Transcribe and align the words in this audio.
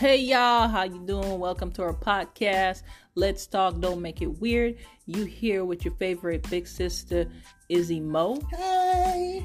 Hey 0.00 0.16
y'all, 0.16 0.66
how 0.66 0.84
you 0.84 0.98
doing? 1.04 1.38
Welcome 1.38 1.70
to 1.72 1.82
our 1.82 1.92
podcast. 1.92 2.84
Let's 3.16 3.46
talk, 3.46 3.80
don't 3.80 4.00
make 4.00 4.22
it 4.22 4.40
weird. 4.40 4.76
You 5.04 5.26
here 5.26 5.66
with 5.66 5.84
your 5.84 5.92
favorite 5.96 6.48
big 6.48 6.66
sister, 6.66 7.26
Izzy 7.68 8.00
Mo. 8.00 8.40
Hey. 8.50 9.44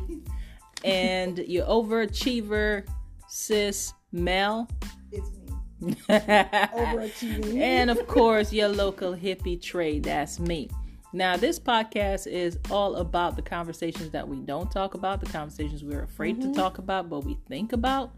And 0.86 1.40
your 1.40 1.66
overachiever, 1.66 2.88
sis 3.28 3.94
Mel. 4.14 4.70
It's 5.12 5.30
me. 5.82 5.94
Overachieving. 6.08 7.60
and 7.60 7.92
of 7.92 8.08
course, 8.08 8.54
your 8.54 8.70
local 8.70 9.14
hippie 9.14 9.62
Trey. 9.62 10.00
That's 10.00 10.40
me. 10.40 10.70
Now, 11.16 11.38
this 11.38 11.58
podcast 11.58 12.28
is 12.28 12.60
all 12.70 12.98
about 12.98 13.38
the 13.38 13.42
conversations 13.42 14.10
that 14.10 14.28
we 14.28 14.42
don't 14.42 14.70
talk 14.70 14.96
about, 14.96 15.22
the 15.22 15.32
conversations 15.32 15.82
we're 15.82 16.04
afraid 16.04 16.38
Mm-hmm. 16.38 16.52
to 16.52 16.60
talk 16.60 16.78
about, 16.78 17.10
but 17.10 17.24
we 17.24 17.38
think 17.48 17.72
about, 17.72 18.12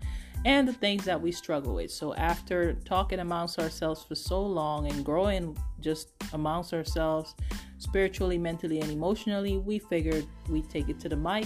and 0.45 0.67
the 0.67 0.73
things 0.73 1.05
that 1.05 1.21
we 1.21 1.31
struggle 1.31 1.75
with. 1.75 1.91
So, 1.91 2.15
after 2.15 2.73
talking 2.73 3.19
amongst 3.19 3.59
ourselves 3.59 4.01
for 4.03 4.15
so 4.15 4.41
long 4.41 4.91
and 4.91 5.05
growing 5.05 5.55
just 5.79 6.09
amongst 6.33 6.73
ourselves, 6.73 7.35
spiritually, 7.77 8.39
mentally, 8.39 8.79
and 8.79 8.89
emotionally, 8.89 9.59
we 9.59 9.77
figured 9.77 10.25
we'd 10.49 10.67
take 10.67 10.89
it 10.89 10.99
to 11.01 11.07
the 11.07 11.15
mic 11.15 11.45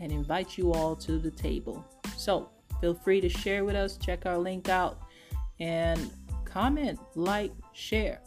and 0.00 0.10
invite 0.10 0.58
you 0.58 0.72
all 0.72 0.96
to 0.96 1.20
the 1.20 1.30
table. 1.30 1.84
So, 2.16 2.50
feel 2.80 2.94
free 2.94 3.20
to 3.20 3.28
share 3.28 3.64
with 3.64 3.76
us, 3.76 3.98
check 3.98 4.26
our 4.26 4.36
link 4.36 4.68
out, 4.68 4.98
and 5.60 6.10
comment, 6.44 6.98
like, 7.14 7.52
share. 7.72 8.20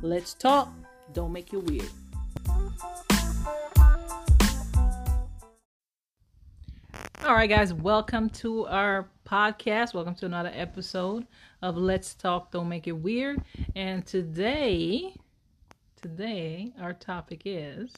Let's 0.00 0.32
talk. 0.32 0.72
Don't 1.12 1.32
make 1.32 1.52
you 1.52 1.60
weird. 1.60 1.88
All 7.24 7.34
right, 7.34 7.50
guys, 7.50 7.74
welcome 7.74 8.30
to 8.30 8.66
our 8.66 9.08
podcast. 9.26 9.92
Welcome 9.92 10.14
to 10.16 10.26
another 10.26 10.52
episode 10.54 11.26
of 11.62 11.76
Let's 11.76 12.14
Talk, 12.14 12.52
Don't 12.52 12.68
Make 12.68 12.86
It 12.86 12.92
Weird. 12.92 13.42
And 13.74 14.06
today, 14.06 15.14
today, 16.00 16.72
our 16.80 16.92
topic 16.92 17.42
is 17.44 17.92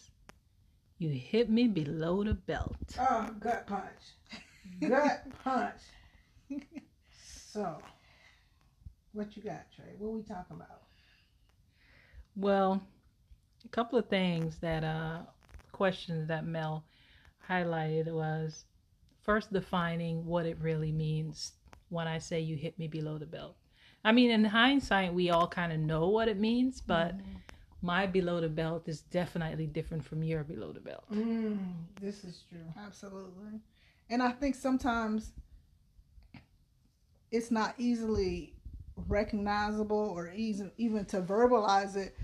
You 0.98 1.10
Hit 1.10 1.50
Me 1.50 1.68
Below 1.68 2.24
the 2.24 2.34
Belt. 2.34 2.76
Oh, 2.98 3.28
gut 3.38 3.66
punch. 3.66 4.80
Gut 4.80 5.26
punch. 5.44 6.62
So, 7.52 7.78
what 9.12 9.36
you 9.36 9.42
got, 9.42 9.70
Trey? 9.74 9.94
What 9.98 10.12
we 10.12 10.22
talking 10.22 10.56
about? 10.56 10.82
Well, 12.34 12.82
a 13.64 13.68
couple 13.68 13.98
of 13.98 14.08
things 14.08 14.58
that 14.58 14.84
uh 14.84 15.20
questions 15.72 16.28
that 16.28 16.44
Mel 16.44 16.84
highlighted 17.48 18.12
was 18.12 18.64
first 19.22 19.52
defining 19.52 20.24
what 20.24 20.46
it 20.46 20.58
really 20.60 20.92
means 20.92 21.52
when 21.88 22.06
I 22.06 22.18
say 22.18 22.40
you 22.40 22.56
hit 22.56 22.78
me 22.78 22.88
below 22.88 23.18
the 23.18 23.26
belt. 23.26 23.56
I 24.04 24.12
mean, 24.12 24.30
in 24.30 24.44
hindsight, 24.44 25.14
we 25.14 25.30
all 25.30 25.46
kind 25.46 25.72
of 25.72 25.78
know 25.78 26.08
what 26.08 26.28
it 26.28 26.38
means, 26.38 26.80
but 26.80 27.14
my 27.82 28.06
below 28.06 28.40
the 28.40 28.48
belt 28.48 28.88
is 28.88 29.00
definitely 29.00 29.66
different 29.66 30.04
from 30.04 30.22
your 30.22 30.42
below 30.42 30.72
the 30.72 30.80
belt. 30.80 31.04
Mm, 31.12 31.84
this 32.00 32.24
is 32.24 32.44
true. 32.48 32.64
Absolutely. 32.76 33.60
And 34.10 34.22
I 34.22 34.32
think 34.32 34.54
sometimes 34.54 35.32
it's 37.30 37.50
not 37.50 37.74
easily 37.78 38.54
recognizable 39.08 40.12
or 40.14 40.30
even 40.32 40.70
even 40.76 41.04
to 41.06 41.22
verbalize 41.22 41.96
it 41.96 42.14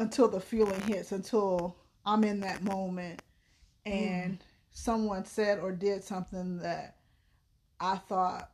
until 0.00 0.28
the 0.28 0.40
feeling 0.40 0.80
hits, 0.82 1.12
until 1.12 1.76
I'm 2.06 2.24
in 2.24 2.40
that 2.40 2.64
moment 2.64 3.20
and 3.84 4.38
someone 4.72 5.24
said 5.24 5.58
or 5.58 5.72
did 5.72 6.02
something 6.02 6.58
that 6.58 6.96
I 7.78 7.96
thought 7.96 8.50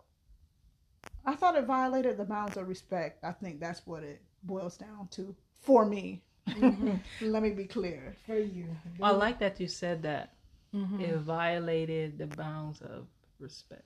I 1.25 1.35
thought 1.35 1.57
it 1.57 1.65
violated 1.65 2.17
the 2.19 2.25
bounds 2.25 2.57
of 2.57 2.69
respect. 2.69 3.25
I 3.25 3.33
think 3.33 3.59
that's 3.61 3.85
what 3.87 4.03
it 4.05 4.23
boils 4.45 4.77
down 4.77 5.09
to 5.13 5.35
for 5.61 5.85
me. 5.85 6.23
Let 7.21 7.43
me 7.43 7.51
be 7.51 7.65
clear. 7.65 8.15
For 8.27 8.39
you. 8.39 8.67
I 9.03 9.11
like 9.11 9.41
that 9.41 9.59
you 9.61 9.69
said 9.69 10.03
that 10.03 10.35
Mhm. 10.75 11.01
it 11.01 11.19
violated 11.19 12.19
the 12.19 12.27
bounds 12.27 12.81
of 12.81 13.09
respect. 13.39 13.85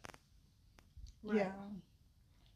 Yeah. 1.23 1.53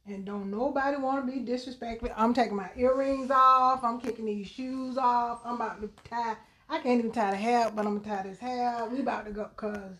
And 0.06 0.26
don't 0.26 0.50
nobody 0.50 0.98
want 0.98 1.24
to 1.24 1.32
be 1.32 1.38
disrespectful. 1.38 2.10
I'm 2.14 2.34
taking 2.34 2.56
my 2.56 2.68
earrings 2.76 3.30
off. 3.30 3.82
I'm 3.82 3.98
kicking 4.00 4.26
these 4.26 4.46
shoes 4.46 4.98
off. 4.98 5.40
I'm 5.46 5.54
about 5.54 5.80
to 5.80 5.88
tie. 6.08 6.36
I 6.68 6.78
can't 6.80 6.98
even 6.98 7.10
tie 7.10 7.30
the 7.30 7.38
hair, 7.38 7.70
but 7.74 7.86
I'm 7.86 7.98
gonna 7.98 8.16
tie 8.16 8.28
this 8.28 8.38
hair. 8.38 8.86
We 8.90 9.00
about 9.00 9.24
to 9.24 9.32
go 9.32 9.48
because 9.56 9.96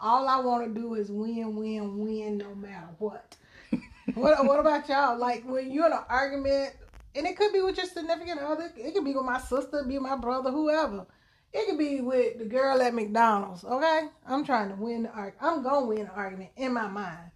all 0.00 0.28
I 0.28 0.40
want 0.40 0.66
to 0.66 0.80
do 0.80 0.94
is 0.94 1.12
win, 1.12 1.54
win, 1.54 1.98
win, 1.98 2.38
no 2.38 2.56
matter 2.56 2.88
what. 2.98 3.36
what. 4.14 4.44
What 4.44 4.58
about 4.58 4.88
y'all? 4.88 5.16
Like 5.16 5.44
when 5.44 5.70
you're 5.70 5.86
in 5.86 5.92
an 5.92 6.04
argument, 6.08 6.74
and 7.14 7.24
it 7.24 7.36
could 7.36 7.52
be 7.52 7.62
with 7.62 7.76
your 7.76 7.86
significant 7.86 8.40
other. 8.40 8.72
It 8.76 8.94
could 8.94 9.04
be 9.04 9.14
with 9.14 9.24
my 9.24 9.38
sister, 9.38 9.84
be 9.86 10.00
my 10.00 10.16
brother, 10.16 10.50
whoever. 10.50 11.06
It 11.52 11.68
could 11.68 11.78
be 11.78 12.00
with 12.00 12.38
the 12.38 12.46
girl 12.46 12.82
at 12.82 12.94
McDonald's. 12.94 13.62
Okay, 13.64 14.08
I'm 14.26 14.44
trying 14.44 14.70
to 14.70 14.74
win 14.74 15.04
the 15.04 15.10
argument. 15.10 15.38
I'm 15.40 15.62
gonna 15.62 15.86
win 15.86 16.06
the 16.06 16.12
argument 16.12 16.50
in 16.56 16.72
my 16.72 16.88
mind. 16.88 17.30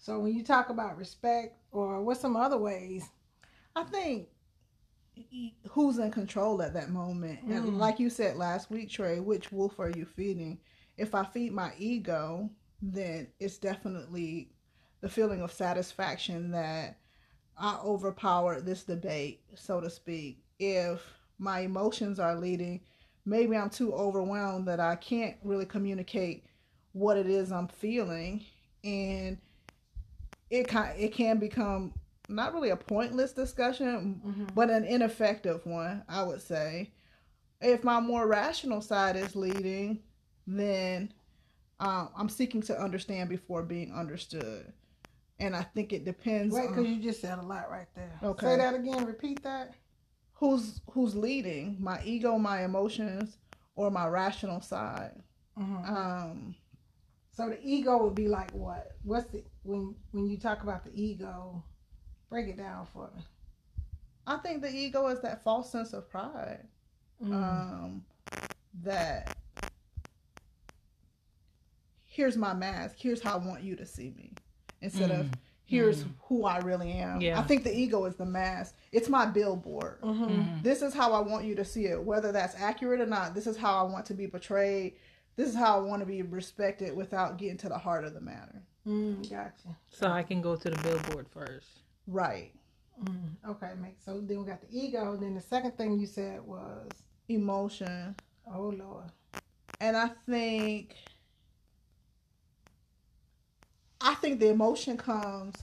So 0.00 0.18
when 0.18 0.34
you 0.34 0.42
talk 0.42 0.70
about 0.70 0.96
respect 0.96 1.58
or 1.72 2.02
what 2.02 2.16
some 2.16 2.34
other 2.34 2.56
ways, 2.56 3.04
I 3.76 3.84
think 3.84 4.28
who's 5.68 5.98
in 5.98 6.10
control 6.10 6.62
at 6.62 6.72
that 6.72 6.88
moment. 6.88 7.46
Mm. 7.46 7.56
And 7.56 7.78
like 7.78 8.00
you 8.00 8.08
said 8.08 8.36
last 8.36 8.70
week, 8.70 8.88
Trey, 8.88 9.20
which 9.20 9.52
wolf 9.52 9.78
are 9.78 9.90
you 9.90 10.06
feeding? 10.06 10.58
If 10.96 11.14
I 11.14 11.24
feed 11.24 11.52
my 11.52 11.72
ego, 11.78 12.48
then 12.80 13.28
it's 13.38 13.58
definitely 13.58 14.52
the 15.02 15.08
feeling 15.08 15.42
of 15.42 15.52
satisfaction 15.52 16.50
that 16.52 16.98
I 17.58 17.78
overpowered 17.84 18.64
this 18.64 18.84
debate, 18.84 19.42
so 19.54 19.82
to 19.82 19.90
speak. 19.90 20.42
If 20.58 21.02
my 21.38 21.60
emotions 21.60 22.18
are 22.18 22.36
leading, 22.36 22.80
maybe 23.26 23.54
I'm 23.54 23.68
too 23.68 23.92
overwhelmed 23.92 24.66
that 24.68 24.80
I 24.80 24.96
can't 24.96 25.36
really 25.44 25.66
communicate 25.66 26.46
what 26.92 27.18
it 27.18 27.26
is 27.26 27.52
I'm 27.52 27.68
feeling 27.68 28.42
and 28.82 29.36
it 30.50 30.68
can 30.68 30.92
it 30.98 31.12
can 31.12 31.38
become 31.38 31.94
not 32.28 32.54
really 32.54 32.70
a 32.70 32.76
pointless 32.76 33.32
discussion, 33.32 34.48
but 34.54 34.70
an 34.70 34.84
ineffective 34.84 35.64
one, 35.66 36.04
I 36.08 36.22
would 36.22 36.40
say. 36.42 36.90
If 37.60 37.82
my 37.84 38.00
more 38.00 38.26
rational 38.26 38.80
side 38.80 39.16
is 39.16 39.34
leading, 39.36 40.00
then 40.46 41.12
um, 41.80 42.08
I'm 42.16 42.28
seeking 42.28 42.62
to 42.62 42.80
understand 42.80 43.28
before 43.28 43.62
being 43.62 43.92
understood, 43.92 44.72
and 45.38 45.54
I 45.56 45.62
think 45.62 45.92
it 45.92 46.04
depends. 46.04 46.54
Wait, 46.54 46.68
because 46.68 46.86
you 46.86 47.02
just 47.02 47.20
said 47.20 47.38
a 47.38 47.42
lot 47.42 47.70
right 47.70 47.88
there. 47.94 48.18
Okay. 48.22 48.46
Say 48.46 48.56
that 48.56 48.74
again. 48.74 49.04
Repeat 49.04 49.42
that. 49.42 49.74
who's 50.34 50.80
who's 50.90 51.14
leading, 51.16 51.76
my 51.80 52.00
ego, 52.04 52.38
my 52.38 52.64
emotions, 52.64 53.38
or 53.74 53.90
my 53.90 54.06
rational 54.06 54.60
side. 54.60 55.20
Mhm. 55.58 55.88
Um, 55.88 56.54
So 57.40 57.48
the 57.48 57.58
ego 57.64 57.96
would 58.04 58.14
be 58.14 58.28
like 58.28 58.50
what? 58.50 58.92
What's 59.02 59.24
the 59.30 59.42
when 59.62 59.94
when 60.12 60.28
you 60.28 60.36
talk 60.36 60.62
about 60.62 60.84
the 60.84 60.90
ego? 60.94 61.64
Break 62.28 62.48
it 62.48 62.58
down 62.58 62.86
for 62.92 63.10
me. 63.16 63.22
I 64.26 64.36
think 64.36 64.60
the 64.60 64.68
ego 64.70 65.06
is 65.06 65.20
that 65.22 65.42
false 65.42 65.72
sense 65.72 65.94
of 65.94 66.10
pride. 66.10 66.66
Mm. 67.24 67.34
um, 67.34 68.04
that 68.82 69.36
here's 72.04 72.36
my 72.36 72.52
mask, 72.52 72.96
here's 72.98 73.22
how 73.22 73.34
I 73.34 73.46
want 73.46 73.62
you 73.62 73.74
to 73.76 73.86
see 73.86 74.12
me, 74.16 74.32
instead 74.82 75.10
of 75.10 75.30
here's 75.64 76.04
who 76.24 76.44
I 76.44 76.58
really 76.58 76.92
am. 76.92 77.22
Yeah. 77.22 77.38
I 77.38 77.42
think 77.42 77.64
the 77.64 77.74
ego 77.74 78.04
is 78.04 78.16
the 78.16 78.26
mask. 78.26 78.74
It's 78.92 79.08
my 79.08 79.24
billboard. 79.24 80.02
Mhm. 80.02 80.28
Mm-hmm. 80.30 80.62
This 80.62 80.82
is 80.82 80.92
how 80.92 81.12
I 81.14 81.20
want 81.20 81.44
you 81.46 81.54
to 81.54 81.64
see 81.64 81.86
it, 81.86 82.02
whether 82.02 82.32
that's 82.32 82.54
accurate 82.56 83.00
or 83.00 83.06
not. 83.06 83.34
This 83.34 83.46
is 83.46 83.56
how 83.56 83.86
I 83.86 83.90
want 83.90 84.04
to 84.06 84.14
be 84.14 84.26
portrayed. 84.26 84.94
This 85.40 85.48
is 85.48 85.54
how 85.54 85.78
I 85.78 85.80
want 85.80 86.00
to 86.00 86.06
be 86.06 86.20
respected 86.20 86.94
without 86.94 87.38
getting 87.38 87.56
to 87.56 87.70
the 87.70 87.78
heart 87.78 88.04
of 88.04 88.12
the 88.12 88.20
matter. 88.20 88.60
Mm, 88.86 89.22
gotcha. 89.30 89.74
So 89.88 90.06
I 90.06 90.22
can 90.22 90.42
go 90.42 90.54
to 90.54 90.68
the 90.68 90.76
billboard 90.82 91.28
first. 91.30 91.66
Right. 92.06 92.52
Mm, 93.02 93.36
okay, 93.48 93.70
make 93.80 93.96
so 94.04 94.20
then 94.20 94.40
we 94.40 94.44
got 94.44 94.60
the 94.60 94.66
ego. 94.70 95.16
Then 95.16 95.34
the 95.34 95.40
second 95.40 95.78
thing 95.78 95.98
you 95.98 96.04
said 96.04 96.42
was, 96.42 96.90
Emotion. 97.30 98.14
oh 98.54 98.74
Lord. 98.76 99.12
And 99.80 99.96
I 99.96 100.10
think 100.28 100.94
I 104.02 104.12
think 104.16 104.40
the 104.40 104.50
emotion 104.50 104.98
comes 104.98 105.56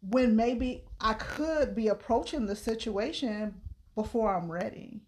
when 0.00 0.36
maybe 0.36 0.84
I 1.00 1.14
could 1.14 1.74
be 1.74 1.88
approaching 1.88 2.46
the 2.46 2.54
situation 2.54 3.62
before 3.96 4.32
I'm 4.32 4.48
ready. 4.48 5.00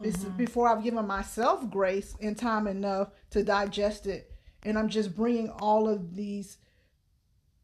This 0.00 0.16
Mm-hmm. 0.24 0.36
before 0.36 0.68
I've 0.68 0.82
given 0.82 1.06
myself 1.06 1.68
grace 1.70 2.14
and 2.22 2.36
time 2.36 2.66
enough 2.66 3.08
to 3.30 3.42
digest 3.42 4.06
it 4.06 4.32
and 4.62 4.78
I'm 4.78 4.88
just 4.88 5.14
bringing 5.14 5.50
all 5.50 5.88
of 5.88 6.14
these 6.16 6.58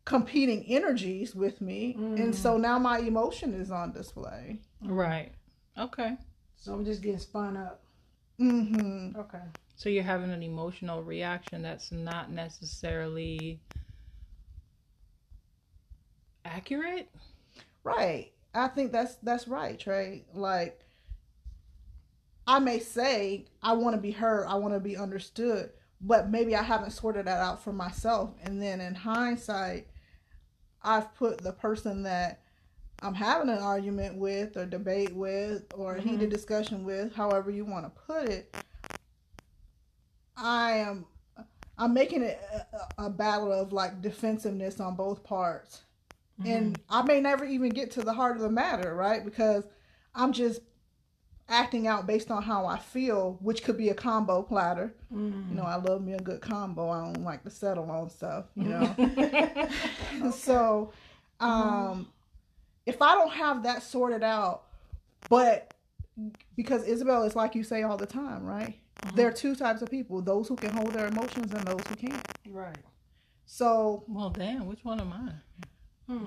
competing 0.05 0.65
energies 0.67 1.35
with 1.35 1.61
me 1.61 1.95
and 1.97 2.35
so 2.35 2.57
now 2.59 2.79
my 2.79 2.99
emotion 2.99 3.55
is 3.55 3.71
on 3.71 3.93
display. 3.93 4.59
Right. 4.83 5.33
Okay. 5.79 6.17
So 6.57 6.73
I'm 6.75 6.85
just 6.85 7.03
getting 7.03 7.19
spun 7.19 7.57
up. 7.57 7.83
Mhm. 8.39 9.17
Okay. 9.17 9.43
So 9.77 9.89
you're 9.89 10.03
having 10.05 10.31
an 10.31 10.43
emotional 10.43 11.03
reaction 11.03 11.63
that's 11.63 11.91
not 11.93 12.31
necessarily 12.31 13.61
accurate. 16.45 17.11
Right. 17.83 18.33
I 18.55 18.69
think 18.69 18.93
that's 18.93 19.17
that's 19.17 19.49
right, 19.49 19.79
Trey. 19.79 20.25
Like 20.33 20.81
I 22.47 22.59
may 22.61 22.79
say 22.79 23.47
I 23.63 23.73
want 23.73 23.97
to 23.97 24.01
be 24.01 24.13
heard, 24.13 24.47
I 24.47 24.55
want 24.55 24.75
to 24.75 24.81
be 24.81 24.97
understood, 24.97 25.71
but 26.01 26.31
maybe 26.31 26.55
I 26.55 26.63
haven't 26.63 26.93
sorted 26.93 27.27
that 27.27 27.41
out 27.41 27.63
for 27.63 27.73
myself. 27.73 28.31
And 28.43 28.63
then 28.63 28.81
in 28.81 28.95
hindsight, 28.95 29.89
I've 30.83 31.15
put 31.17 31.39
the 31.43 31.53
person 31.53 32.05
that 32.05 32.41
I'm 33.03 33.15
having 33.15 33.49
an 33.49 33.59
argument 33.59 34.17
with 34.17 34.57
or 34.57 34.65
debate 34.67 35.15
with 35.15 35.65
or 35.77 35.97
Mm-hmm. 35.97 36.09
heated 36.09 36.31
discussion 36.31 36.85
with, 36.85 37.15
however 37.15 37.51
you 37.51 37.65
want 37.65 37.85
to 37.85 38.01
put 38.07 38.29
it, 38.29 38.55
I 40.37 40.73
am 40.79 41.07
I'm 41.79 41.93
making 41.93 42.23
it 42.23 42.41
a, 42.99 43.05
a 43.07 43.11
battle 43.11 43.53
of 43.53 43.73
like 43.73 44.01
defensiveness 44.01 44.81
on 44.81 44.95
both 44.95 45.23
parts. 45.25 45.83
And 46.45 46.79
I 46.89 47.03
may 47.03 47.21
never 47.21 47.45
even 47.45 47.71
get 47.71 47.91
to 47.93 48.03
the 48.03 48.13
heart 48.13 48.37
of 48.37 48.43
the 48.43 48.51
matter, 48.51 48.95
right? 48.95 49.25
Because 49.25 49.65
I'm 50.15 50.33
just 50.33 50.61
acting 51.49 51.87
out 51.87 52.07
based 52.07 52.31
on 52.31 52.43
how 52.43 52.67
I 52.67 52.79
feel, 52.79 53.39
which 53.41 53.63
could 53.63 53.77
be 53.77 53.91
a 53.91 53.95
combo 53.95 54.43
platter. 54.43 54.95
Mm-hmm. 55.13 55.51
You 55.51 55.57
know, 55.57 55.63
I 55.63 55.77
love 55.77 56.03
me 56.03 56.15
a 56.15 56.19
good 56.19 56.41
combo. 56.41 56.91
I 56.91 57.05
don't 57.05 57.25
like 57.25 57.43
to 57.45 57.51
settle 57.51 57.91
on 57.91 58.11
stuff, 58.11 58.47
you 58.55 58.65
know. 58.65 60.31
so, 60.33 60.93
um, 61.41 62.09
if 62.85 63.01
I 63.01 63.15
don't 63.15 63.33
have 63.33 63.63
that 63.65 63.83
sorted 63.83 64.23
out, 64.23 64.65
but 65.29 65.75
because 66.57 66.85
Isabel 66.85 67.23
is 67.25 67.37
like 67.37 67.55
you 67.55 67.63
say 67.63 67.83
all 67.83 67.97
the 67.97 68.07
time, 68.07 68.45
right? 68.45 68.79
There 69.15 69.29
are 69.29 69.33
two 69.33 69.55
types 69.55 69.83
of 69.83 69.91
people: 69.91 70.23
those 70.23 70.49
who 70.49 70.57
can 70.57 70.71
hold 70.71 70.93
their 70.93 71.07
emotions 71.07 71.53
and 71.53 71.65
those 71.67 71.83
who 71.89 71.97
can't. 71.97 72.27
Right. 72.49 72.77
So, 73.45 74.03
Well, 74.09 74.31
damn, 74.31 74.67
which 74.67 74.85
one 74.85 75.01
am 75.01 75.13
I? 75.13 75.33
Hmm. 76.09 76.25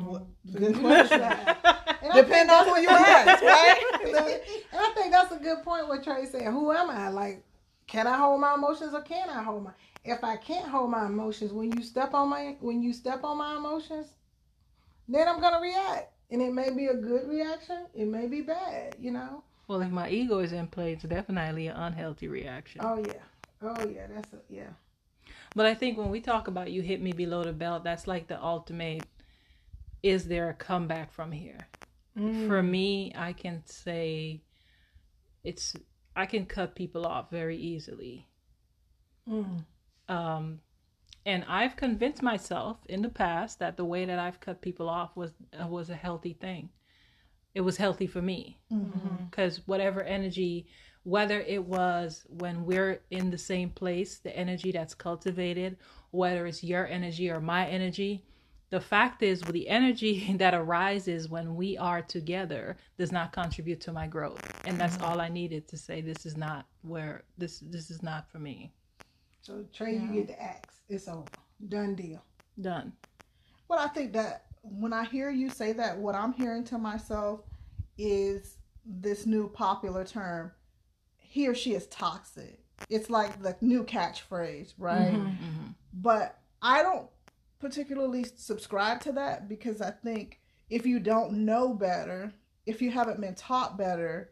good 0.53 0.75
question. 0.75 1.21
Depend 2.15 2.49
on 2.49 2.65
who 2.65 2.81
you 2.81 2.89
ask, 2.89 3.41
right? 3.43 3.83
and 4.03 4.81
I 4.81 4.91
think 4.95 5.11
that's 5.11 5.31
a 5.31 5.37
good 5.37 5.63
point 5.63 5.87
what 5.87 6.03
Trey 6.03 6.25
said. 6.25 6.43
Who 6.43 6.71
am 6.71 6.89
I? 6.89 7.09
Like, 7.09 7.43
can 7.87 8.07
I 8.07 8.17
hold 8.17 8.41
my 8.41 8.55
emotions 8.55 8.93
or 8.93 9.01
can 9.01 9.29
I 9.29 9.43
hold 9.43 9.63
my 9.63 9.71
if 10.03 10.23
I 10.23 10.37
can't 10.37 10.67
hold 10.67 10.91
my 10.91 11.05
emotions, 11.05 11.51
when 11.51 11.71
you 11.71 11.83
step 11.83 12.13
on 12.13 12.29
my 12.29 12.55
when 12.61 12.81
you 12.81 12.93
step 12.93 13.23
on 13.23 13.37
my 13.37 13.57
emotions, 13.57 14.07
then 15.07 15.27
I'm 15.27 15.39
gonna 15.39 15.61
react. 15.61 16.13
And 16.31 16.41
it 16.41 16.53
may 16.53 16.69
be 16.69 16.87
a 16.87 16.93
good 16.93 17.27
reaction, 17.27 17.87
it 17.95 18.07
may 18.07 18.27
be 18.27 18.41
bad, 18.41 18.95
you 18.99 19.11
know? 19.11 19.43
Well, 19.67 19.81
if 19.81 19.89
my 19.89 20.09
ego 20.09 20.39
is 20.39 20.51
in 20.51 20.67
play, 20.67 20.93
it's 20.93 21.03
definitely 21.03 21.67
an 21.67 21.75
unhealthy 21.75 22.27
reaction. 22.27 22.81
Oh 22.83 22.97
yeah. 22.97 23.23
Oh 23.61 23.87
yeah, 23.87 24.07
that's 24.13 24.33
a 24.33 24.37
yeah. 24.49 24.69
But 25.55 25.65
I 25.65 25.73
think 25.73 25.97
when 25.97 26.09
we 26.09 26.21
talk 26.21 26.47
about 26.47 26.71
you 26.71 26.81
hit 26.81 27.01
me 27.01 27.11
below 27.11 27.43
the 27.43 27.53
belt, 27.53 27.83
that's 27.83 28.07
like 28.07 28.27
the 28.27 28.41
ultimate. 28.41 29.03
Is 30.01 30.27
there 30.27 30.49
a 30.49 30.53
comeback 30.53 31.11
from 31.11 31.31
here? 31.31 31.67
For 32.47 32.61
me, 32.61 33.13
I 33.15 33.31
can 33.33 33.63
say 33.65 34.41
it's 35.43 35.75
I 36.15 36.25
can 36.25 36.45
cut 36.45 36.75
people 36.75 37.05
off 37.05 37.31
very 37.31 37.55
easily. 37.55 38.27
Mm. 39.29 39.63
Um, 40.09 40.59
and 41.25 41.45
I've 41.47 41.75
convinced 41.75 42.21
myself 42.21 42.77
in 42.87 43.01
the 43.01 43.09
past 43.09 43.59
that 43.59 43.77
the 43.77 43.85
way 43.85 44.05
that 44.05 44.19
I've 44.19 44.39
cut 44.39 44.61
people 44.61 44.89
off 44.89 45.15
was 45.15 45.31
uh, 45.61 45.67
was 45.67 45.89
a 45.89 45.95
healthy 45.95 46.33
thing. 46.33 46.69
It 47.55 47.61
was 47.61 47.77
healthy 47.77 48.07
for 48.07 48.21
me 48.21 48.59
because 49.29 49.61
whatever 49.65 50.03
energy, 50.03 50.67
whether 51.03 51.41
it 51.41 51.63
was 51.63 52.25
when 52.27 52.63
we're 52.65 53.01
in 53.11 53.31
the 53.31 53.37
same 53.37 53.69
place, 53.69 54.19
the 54.19 54.35
energy 54.37 54.71
that's 54.71 54.93
cultivated, 54.93 55.77
whether 56.11 56.45
it's 56.45 56.63
your 56.63 56.85
energy 56.87 57.29
or 57.29 57.39
my 57.39 57.67
energy, 57.67 58.23
the 58.69 58.79
fact 58.79 59.23
is, 59.23 59.43
with 59.45 59.53
the 59.53 59.67
energy 59.67 60.33
that 60.37 60.53
arises 60.53 61.29
when 61.29 61.55
we 61.55 61.77
are 61.77 62.01
together 62.01 62.77
does 62.97 63.11
not 63.11 63.31
contribute 63.31 63.81
to 63.81 63.93
my 63.93 64.07
growth, 64.07 64.41
and 64.65 64.79
that's 64.79 64.99
all 65.01 65.19
I 65.19 65.29
needed 65.29 65.67
to 65.69 65.77
say. 65.77 66.01
This 66.01 66.25
is 66.25 66.37
not 66.37 66.65
where 66.81 67.23
this 67.37 67.59
this 67.59 67.89
is 67.89 68.03
not 68.03 68.29
for 68.29 68.39
me. 68.39 68.71
So 69.41 69.65
Trey, 69.73 69.93
you 69.93 70.07
get 70.13 70.27
the 70.27 70.41
axe. 70.41 70.75
It's 70.89 71.07
over. 71.07 71.25
Done 71.67 71.95
deal. 71.95 72.23
Done. 72.59 72.93
Well, 73.67 73.79
I 73.79 73.87
think 73.87 74.13
that 74.13 74.45
when 74.61 74.93
I 74.93 75.05
hear 75.05 75.29
you 75.29 75.49
say 75.49 75.73
that, 75.73 75.97
what 75.97 76.15
I'm 76.15 76.33
hearing 76.33 76.63
to 76.65 76.77
myself 76.77 77.41
is 77.97 78.57
this 78.85 79.25
new 79.25 79.49
popular 79.49 80.03
term 80.03 80.51
he 81.29 81.47
or 81.47 81.53
she 81.53 81.73
is 81.73 81.85
toxic. 81.87 82.59
It's 82.89 83.09
like 83.09 83.41
the 83.43 83.55
new 83.61 83.83
catchphrase, 83.83 84.73
right? 84.79 85.13
Mm-hmm. 85.13 85.67
But 85.93 86.39
I 86.61 86.81
don't 86.81 87.07
particularly 87.59 88.25
subscribe 88.35 89.01
to 89.01 89.11
that 89.13 89.49
because 89.49 89.81
I 89.81 89.91
think 89.91 90.39
if 90.69 90.85
you 90.85 90.99
don't 90.99 91.45
know 91.45 91.73
better, 91.73 92.33
if 92.65 92.81
you 92.81 92.91
haven't 92.91 93.19
been 93.19 93.35
taught 93.35 93.77
better, 93.77 94.31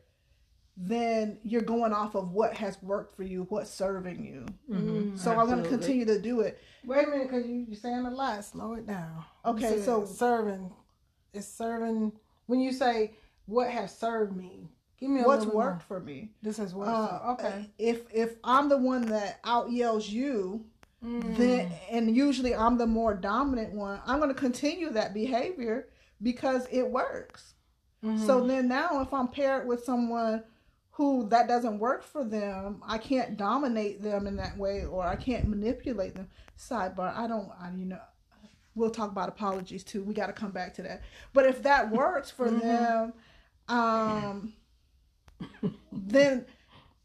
then 0.76 1.40
you're 1.44 1.62
going 1.62 1.92
off 1.92 2.16
of 2.16 2.32
what 2.32 2.54
has 2.54 2.82
worked 2.84 3.16
for 3.16 3.24
you, 3.24 3.48
what's 3.50 3.72
serving 3.72 4.24
you. 4.24 4.46
Mm-hmm. 4.72 5.18
So 5.18 5.32
I'm 5.32 5.48
going 5.48 5.64
to 5.64 5.70
continue 5.70 6.06
to 6.06 6.22
do 6.22 6.42
it. 6.42 6.60
Wait 6.86 7.08
a 7.08 7.10
minute, 7.10 7.30
because 7.30 7.48
you, 7.48 7.66
you're 7.68 7.76
saying 7.76 8.06
a 8.06 8.12
lot. 8.12 8.46
Slow 8.46 8.74
it 8.74 8.86
down. 8.86 9.26
Okay, 9.46 9.82
so- 9.82 10.06
serving 10.06 10.72
is 11.34 11.48
serving. 11.48 12.12
When 12.46 12.60
you 12.60 12.72
say 12.72 13.16
what 13.48 13.70
has 13.70 13.98
served 13.98 14.38
me, 14.38 14.70
give 15.00 15.10
me 15.10 15.22
a 15.22 15.24
What's 15.24 15.46
worked 15.46 15.90
More. 15.90 16.00
for 16.00 16.00
me? 16.00 16.30
This 16.42 16.58
has 16.58 16.74
worked. 16.76 16.92
Uh, 16.92 17.20
okay. 17.34 17.70
If 17.78 18.14
if 18.14 18.36
I'm 18.44 18.70
the 18.70 18.78
one 18.78 19.02
that 19.08 19.40
out 19.44 19.72
yells 19.72 20.08
you, 20.08 20.64
Mm. 21.06 21.38
then 21.38 21.72
and 21.92 22.16
usually 22.16 22.56
I'm 22.56 22.78
the 22.78 22.88
more 22.88 23.14
dominant 23.14 23.74
one, 23.74 24.02
I'm 24.06 24.18
going 24.18 24.34
to 24.34 24.40
continue 24.40 24.90
that 24.92 25.14
behavior 25.14 25.90
because 26.22 26.68
it 26.72 26.90
works. 26.90 27.54
Mm-hmm. 28.04 28.26
So 28.26 28.46
then 28.46 28.68
now 28.68 29.02
if 29.02 29.14
I'm 29.14 29.28
paired 29.28 29.68
with 29.68 29.84
someone 29.84 30.44
who 30.92 31.30
that 31.30 31.48
doesn't 31.48 31.78
work 31.78 32.04
for 32.04 32.24
them, 32.24 32.82
I 32.86 32.98
can't 32.98 33.38
dominate 33.38 34.02
them 34.02 34.26
in 34.26 34.36
that 34.38 34.58
way 34.58 34.86
or 34.86 35.06
I 35.06 35.16
can't 35.16 35.48
manipulate 35.48 36.16
them. 36.16 36.30
Sidebar, 36.58 37.16
I 37.16 37.28
don't 37.28 37.50
I 37.62 37.72
you 37.78 37.86
know 37.86 38.00
we'll 38.74 38.90
talk 38.90 39.12
about 39.12 39.30
apologies 39.30 39.84
too. 39.84 40.04
We 40.04 40.16
got 40.16 40.28
to 40.28 40.34
come 40.34 40.52
back 40.52 40.74
to 40.76 40.82
that. 40.84 41.04
But 41.34 41.46
if 41.46 41.62
that 41.64 41.92
works 41.92 42.32
for 42.32 42.50
them 42.50 43.14
um 43.68 44.54
then 45.92 46.46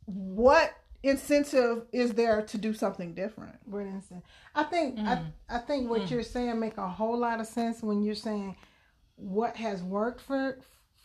what 0.04 0.72
incentive 1.02 1.86
is 1.92 2.12
there 2.12 2.42
to 2.42 2.58
do 2.58 2.72
something 2.72 3.14
different? 3.14 3.56
What 3.64 3.82
instance? 3.82 4.24
I 4.54 4.64
think 4.64 4.98
I, 5.00 5.16
mm. 5.16 5.32
I 5.48 5.58
think 5.58 5.90
what 5.90 6.02
mm. 6.02 6.10
you're 6.10 6.22
saying 6.22 6.58
make 6.60 6.78
a 6.78 6.88
whole 6.88 7.18
lot 7.18 7.40
of 7.40 7.46
sense 7.46 7.82
when 7.82 8.02
you're 8.02 8.14
saying 8.14 8.56
what 9.16 9.56
has 9.56 9.82
worked 9.82 10.20
for 10.20 10.58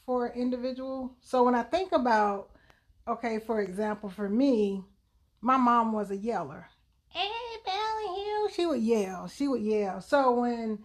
for 0.05 0.27
an 0.27 0.39
individual. 0.39 1.15
So 1.21 1.43
when 1.43 1.55
I 1.55 1.63
think 1.63 1.91
about 1.91 2.49
okay, 3.07 3.39
for 3.39 3.61
example, 3.61 4.09
for 4.09 4.29
me, 4.29 4.83
my 5.41 5.57
mom 5.57 5.93
was 5.93 6.11
a 6.11 6.17
yeller. 6.17 6.67
Hey, 7.07 7.29
Belly 7.65 8.21
Hill, 8.23 8.49
she 8.49 8.65
would 8.65 8.81
yell. 8.81 9.27
She 9.27 9.47
would 9.47 9.61
yell. 9.61 10.01
So 10.01 10.41
when 10.41 10.79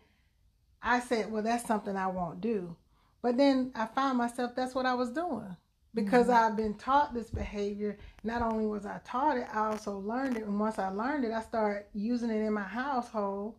I 0.81 1.00
said, 1.00 1.31
well, 1.31 1.42
that's 1.42 1.66
something 1.66 1.97
I 1.97 2.07
won't 2.07 2.40
do. 2.40 2.76
But 3.23 3.37
then 3.37 3.73
I 3.75 3.87
found 3.87 4.19
myself 4.19 4.54
that's 4.54 4.75
what 4.75 4.87
I 4.87 4.95
was 4.95 5.11
doing 5.11 5.57
because 5.95 6.27
mm-hmm. 6.27 6.45
I've 6.45 6.57
been 6.57 6.75
taught 6.75 7.15
this 7.15 7.31
behavior. 7.31 7.99
Not 8.25 8.43
only 8.43 8.67
was 8.67 8.87
I 8.87 9.01
taught 9.05 9.37
it, 9.37 9.47
I 9.53 9.67
also 9.67 9.99
learned 9.99 10.37
it. 10.37 10.45
And 10.45 10.59
once 10.59 10.79
I 10.79 10.89
learned 10.89 11.25
it, 11.25 11.33
I 11.33 11.43
started 11.43 11.85
using 11.93 12.31
it 12.31 12.45
in 12.45 12.53
my 12.53 12.63
household. 12.63 13.57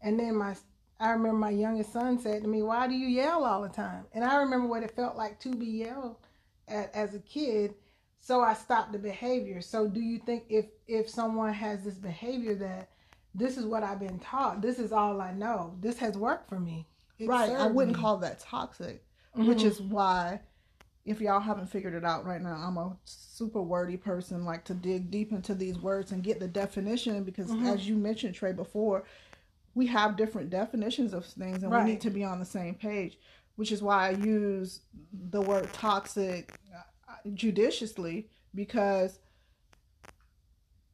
And 0.00 0.18
then 0.18 0.36
my, 0.36 0.54
I 1.00 1.10
remember 1.10 1.38
my 1.38 1.50
youngest 1.50 1.92
son 1.92 2.18
said 2.18 2.42
to 2.42 2.48
me, 2.48 2.62
"Why 2.62 2.86
do 2.86 2.94
you 2.94 3.08
yell 3.08 3.44
all 3.44 3.62
the 3.62 3.68
time?" 3.68 4.04
And 4.12 4.24
I 4.24 4.36
remember 4.36 4.68
what 4.68 4.82
it 4.82 4.94
felt 4.94 5.16
like 5.16 5.40
to 5.40 5.54
be 5.54 5.66
yelled 5.66 6.16
at 6.68 6.94
as 6.94 7.14
a 7.14 7.20
kid. 7.20 7.74
So 8.20 8.40
I 8.40 8.54
stopped 8.54 8.92
the 8.92 8.98
behavior. 8.98 9.60
So 9.60 9.88
do 9.88 10.00
you 10.00 10.18
think 10.18 10.44
if 10.48 10.66
if 10.86 11.08
someone 11.08 11.52
has 11.52 11.84
this 11.84 11.96
behavior 11.96 12.54
that 12.56 12.90
this 13.34 13.58
is 13.58 13.64
what 13.66 13.82
I've 13.82 13.98
been 13.98 14.20
taught, 14.20 14.62
this 14.62 14.78
is 14.78 14.92
all 14.92 15.20
I 15.20 15.32
know, 15.32 15.74
this 15.80 15.98
has 15.98 16.16
worked 16.16 16.48
for 16.48 16.60
me. 16.60 16.86
It 17.18 17.28
right. 17.28 17.50
I 17.50 17.66
wouldn't 17.66 17.96
me. 17.96 18.02
call 18.02 18.18
that 18.18 18.40
toxic, 18.40 19.04
which 19.34 19.58
mm-hmm. 19.58 19.68
is 19.68 19.80
why 19.80 20.40
if 21.04 21.20
y'all 21.20 21.40
haven't 21.40 21.66
figured 21.66 21.94
it 21.94 22.04
out 22.04 22.24
right 22.24 22.40
now, 22.40 22.54
I'm 22.54 22.78
a 22.78 22.96
super 23.04 23.60
wordy 23.60 23.96
person, 23.96 24.44
like 24.44 24.64
to 24.64 24.74
dig 24.74 25.10
deep 25.10 25.32
into 25.32 25.54
these 25.54 25.78
words 25.78 26.12
and 26.12 26.22
get 26.22 26.40
the 26.40 26.48
definition 26.48 27.24
because 27.24 27.50
as 27.66 27.86
you 27.88 27.96
mentioned, 27.96 28.34
Trey, 28.34 28.52
before, 28.52 29.04
we 29.74 29.86
have 29.88 30.16
different 30.16 30.50
definitions 30.50 31.12
of 31.12 31.26
things 31.26 31.62
and 31.62 31.70
we 31.84 31.90
need 31.92 32.00
to 32.02 32.10
be 32.10 32.24
on 32.24 32.38
the 32.38 32.46
same 32.46 32.74
page, 32.74 33.18
which 33.56 33.70
is 33.72 33.82
why 33.82 34.08
I 34.08 34.10
use 34.12 34.80
the 35.12 35.42
word 35.42 35.70
toxic 35.72 36.58
uh, 37.08 37.14
judiciously 37.34 38.28
because 38.54 39.18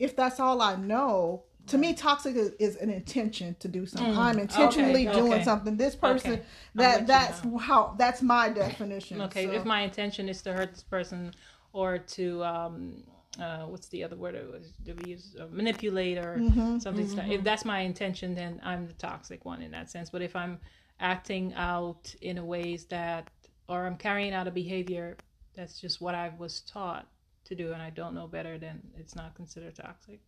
if 0.01 0.17
that's 0.17 0.41
all 0.41 0.63
I 0.63 0.77
know, 0.77 1.45
to 1.69 1.79
me, 1.79 1.95
toxic 1.95 2.35
is, 2.37 2.51
is 2.59 2.77
an 2.77 2.91
intention 2.91 3.55
to 3.61 3.69
do 3.69 3.87
something. 3.87 4.17
I'm 4.17 4.39
intentionally 4.39 5.09
okay, 5.09 5.19
doing 5.19 5.33
okay. 5.35 5.45
something. 5.45 5.77
This 5.77 5.95
person, 5.95 6.33
Okay. 6.35 6.43
That 6.75 6.93
with 6.93 7.01
you 7.03 7.07
that's 7.07 7.45
now. 7.45 7.59
how 7.59 7.95
that's 7.99 8.23
my 8.23 8.49
definition. 8.49 9.21
Okay, 9.23 9.47
So- 9.47 9.53
if 9.53 9.65
my 9.65 9.83
intention 9.83 10.29
is 10.29 10.43
to 10.43 10.53
hurt 10.53 10.73
this 10.73 10.83
person 10.83 11.33
or 11.73 11.99
to 11.99 12.43
um 12.45 13.05
uh 13.39 13.63
what's 13.67 13.87
the 13.89 14.03
other 14.03 14.17
word 14.17 14.35
it 14.35 14.51
was 14.51 14.73
did 14.83 14.99
we 15.01 15.11
use 15.11 15.37
uh, 15.41 15.47
manipulate 15.53 16.19
or 16.19 16.35
Mm-hmm, 16.37 16.81
something 16.81 17.17
like 17.17 17.31
if 17.31 17.45
that's 17.45 17.65
my 17.65 17.79
intention 17.81 18.35
then 18.35 18.61
I'm 18.65 18.89
the 18.89 18.93
toxic 18.95 19.45
one 19.45 19.63
in 19.63 19.71
that 19.71 19.89
sense 19.89 20.11
but 20.11 20.21
if 20.21 20.35
I'm 20.35 20.59
acting 20.99 21.55
out 21.55 22.13
in 22.23 22.39
a 22.39 22.45
ways 22.45 22.87
that 22.87 23.29
or 23.69 23.87
I'm 23.87 23.97
carrying 23.97 24.33
out 24.33 24.49
a 24.49 24.51
behavior 24.51 25.17
that's 25.55 25.81
just 25.81 26.01
what 26.01 26.17
I 26.17 26.33
was 26.39 26.63
taught 26.63 27.07
to 27.45 27.55
do 27.55 27.73
and 27.73 27.81
I 27.81 27.91
don't 27.91 28.15
know 28.17 28.27
better 28.27 28.59
then 28.59 28.81
it's 28.99 29.15
not 29.15 29.37
considered 29.37 29.77
toxic. 29.77 30.19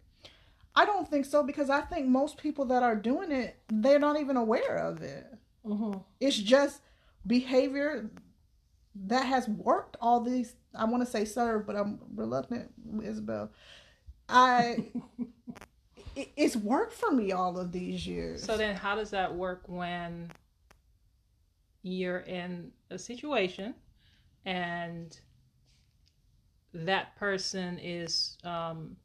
I 0.74 0.84
don't 0.84 1.08
think 1.08 1.26
so 1.26 1.42
because 1.42 1.68
I 1.70 1.82
think 1.82 2.06
most 2.06 2.38
people 2.38 2.64
that 2.66 2.82
are 2.82 2.96
doing 2.96 3.30
it, 3.30 3.58
they're 3.68 3.98
not 3.98 4.18
even 4.18 4.36
aware 4.36 4.76
of 4.76 5.02
it. 5.02 5.26
Mm-hmm. 5.66 5.98
It's 6.20 6.36
just 6.36 6.80
behavior 7.26 8.10
that 8.94 9.26
has 9.26 9.48
worked 9.48 9.96
all 10.00 10.20
these. 10.20 10.54
I 10.74 10.84
want 10.86 11.04
to 11.04 11.10
say 11.10 11.24
serve, 11.24 11.66
but 11.66 11.76
I'm 11.76 11.98
reluctant, 12.14 12.72
Isabel. 13.02 13.50
I 14.28 14.90
it, 16.16 16.32
it's 16.36 16.56
worked 16.56 16.94
for 16.94 17.10
me 17.10 17.32
all 17.32 17.58
of 17.58 17.72
these 17.72 18.06
years. 18.06 18.42
So 18.42 18.56
then, 18.56 18.76
how 18.76 18.94
does 18.94 19.10
that 19.10 19.34
work 19.34 19.62
when 19.66 20.30
you're 21.82 22.20
in 22.20 22.70
a 22.90 22.98
situation 22.98 23.74
and 24.44 25.18
that 26.74 27.16
person 27.16 27.78
is 27.82 28.38
um, 28.44 28.96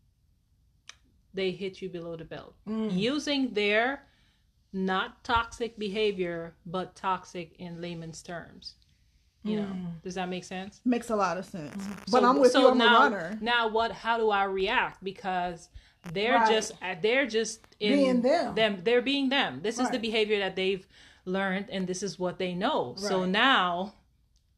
they 1.37 1.51
hit 1.51 1.81
you 1.81 1.89
below 1.89 2.15
the 2.15 2.25
belt 2.25 2.55
mm. 2.67 2.95
using 2.97 3.53
their 3.53 4.03
not 4.73 5.23
toxic 5.23 5.77
behavior 5.77 6.55
but 6.65 6.95
toxic 6.95 7.55
in 7.59 7.79
layman's 7.79 8.21
terms 8.21 8.75
you 9.43 9.55
know 9.55 9.67
mm. 9.67 10.01
does 10.03 10.15
that 10.15 10.27
make 10.27 10.43
sense 10.43 10.81
makes 10.83 11.09
a 11.09 11.15
lot 11.15 11.37
of 11.37 11.45
sense 11.45 11.81
mm. 11.81 11.97
but 12.11 12.21
so, 12.21 12.29
i'm 12.29 12.39
with 12.39 12.51
so 12.51 12.59
you 12.61 12.67
i'm 12.69 12.77
now, 12.77 12.97
a 12.97 13.03
runner 13.03 13.37
now 13.41 13.67
what 13.67 13.91
how 13.91 14.17
do 14.17 14.29
i 14.29 14.43
react 14.43 15.01
because 15.03 15.69
they're 16.13 16.35
right. 16.35 16.51
just 16.51 16.73
they're 17.01 17.25
just 17.25 17.61
in 17.79 17.93
being 17.93 18.21
them. 18.21 18.55
them 18.55 18.79
they're 18.83 19.01
being 19.01 19.29
them 19.29 19.59
this 19.61 19.77
right. 19.77 19.85
is 19.85 19.91
the 19.91 19.99
behavior 19.99 20.39
that 20.39 20.55
they've 20.55 20.85
learned 21.25 21.69
and 21.69 21.87
this 21.87 22.03
is 22.03 22.17
what 22.17 22.37
they 22.37 22.53
know 22.53 22.95
right. 22.97 23.09
so 23.09 23.25
now 23.25 23.93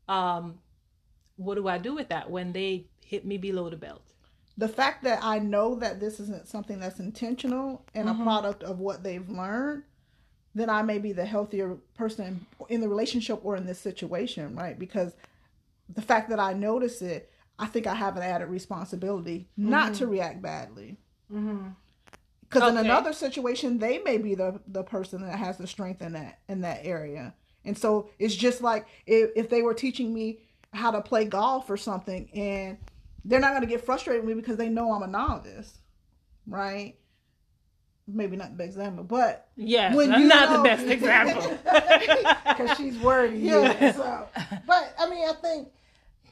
um 0.07 0.59
what 1.35 1.55
do 1.55 1.67
i 1.67 1.77
do 1.77 1.93
with 1.95 2.09
that 2.09 2.29
when 2.29 2.51
they 2.51 2.85
hit 3.03 3.25
me 3.25 3.37
below 3.37 3.69
the 3.69 3.77
belt 3.77 4.08
the 4.59 4.67
fact 4.67 5.03
that 5.03 5.19
i 5.23 5.39
know 5.39 5.75
that 5.75 5.99
this 5.99 6.19
isn't 6.19 6.47
something 6.47 6.79
that's 6.79 6.99
intentional 6.99 7.83
and 7.95 8.07
mm-hmm. 8.07 8.21
a 8.21 8.23
product 8.23 8.63
of 8.63 8.79
what 8.79 9.03
they've 9.03 9.29
learned 9.29 9.83
then 10.55 10.69
I 10.69 10.81
may 10.81 10.97
be 10.97 11.13
the 11.13 11.25
healthier 11.25 11.77
person 11.95 12.45
in 12.69 12.81
the 12.81 12.89
relationship 12.89 13.39
or 13.43 13.55
in 13.55 13.65
this 13.65 13.79
situation, 13.79 14.55
right? 14.55 14.77
Because 14.77 15.13
the 15.87 16.01
fact 16.01 16.29
that 16.29 16.39
I 16.39 16.53
notice 16.53 17.01
it, 17.01 17.31
I 17.57 17.67
think 17.67 17.87
I 17.87 17.95
have 17.95 18.17
an 18.17 18.23
added 18.23 18.49
responsibility 18.49 19.47
mm-hmm. 19.59 19.69
not 19.69 19.93
to 19.95 20.07
react 20.07 20.41
badly. 20.41 20.97
Because 21.29 21.43
mm-hmm. 21.43 22.61
okay. 22.61 22.69
in 22.69 22.77
another 22.77 23.13
situation, 23.13 23.79
they 23.79 23.99
may 23.99 24.17
be 24.17 24.35
the 24.35 24.59
the 24.67 24.83
person 24.83 25.21
that 25.21 25.37
has 25.37 25.57
the 25.57 25.67
strength 25.67 26.01
in 26.01 26.13
that 26.13 26.39
in 26.47 26.61
that 26.61 26.79
area, 26.83 27.33
and 27.65 27.77
so 27.77 28.09
it's 28.17 28.35
just 28.35 28.61
like 28.61 28.87
if 29.05 29.29
if 29.35 29.49
they 29.49 29.61
were 29.61 29.75
teaching 29.75 30.13
me 30.13 30.39
how 30.73 30.89
to 30.89 31.01
play 31.01 31.25
golf 31.25 31.69
or 31.69 31.77
something, 31.77 32.29
and 32.33 32.77
they're 33.29 33.39
not 33.39 33.51
going 33.51 33.61
to 33.61 33.67
get 33.67 33.85
frustrated 33.85 34.25
with 34.25 34.35
me 34.35 34.41
because 34.41 34.57
they 34.57 34.69
know 34.69 34.91
I'm 34.91 35.03
a 35.03 35.07
novice, 35.07 35.77
right? 36.47 36.95
maybe 38.13 38.35
not 38.35 38.51
the 38.51 38.57
best 38.57 38.69
example, 38.77 39.03
but 39.03 39.47
yes, 39.55 39.95
when 39.95 40.11
I'm 40.11 40.27
not 40.27 40.49
know, 40.49 40.57
the 40.57 40.63
best 40.63 40.85
example 40.87 41.57
because 42.57 42.77
she's 42.77 42.97
wordy. 42.99 43.37
Yeah. 43.49 43.91
So, 43.93 44.27
but 44.67 44.95
I 44.99 45.09
mean, 45.09 45.27
I 45.27 45.33
think 45.33 45.69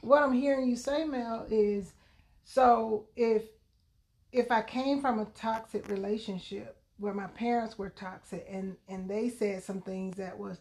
what 0.00 0.22
I'm 0.22 0.32
hearing 0.32 0.68
you 0.68 0.76
say, 0.76 1.04
Mel, 1.04 1.46
is 1.50 1.92
so 2.44 3.06
if 3.16 3.42
if 4.32 4.50
I 4.50 4.62
came 4.62 5.00
from 5.00 5.20
a 5.20 5.24
toxic 5.26 5.88
relationship 5.88 6.76
where 6.98 7.14
my 7.14 7.28
parents 7.28 7.78
were 7.78 7.90
toxic 7.90 8.46
and 8.50 8.76
and 8.88 9.08
they 9.08 9.28
said 9.28 9.62
some 9.62 9.80
things 9.80 10.16
that 10.16 10.38
was 10.38 10.60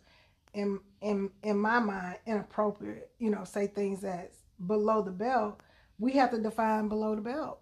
in 0.53 0.79
in 1.01 1.29
in 1.44 1.58
my 1.58 1.79
mind 1.79 2.17
inappropriate, 2.25 3.12
you 3.20 3.29
know, 3.29 3.44
say 3.44 3.67
things 3.67 4.01
that's 4.01 4.38
below 4.65 5.01
the 5.01 5.12
belt, 5.12 5.62
we 6.00 6.13
have 6.13 6.32
to 6.32 6.39
define 6.39 6.88
below 6.88 7.16
the 7.16 7.22
belt. 7.22 7.60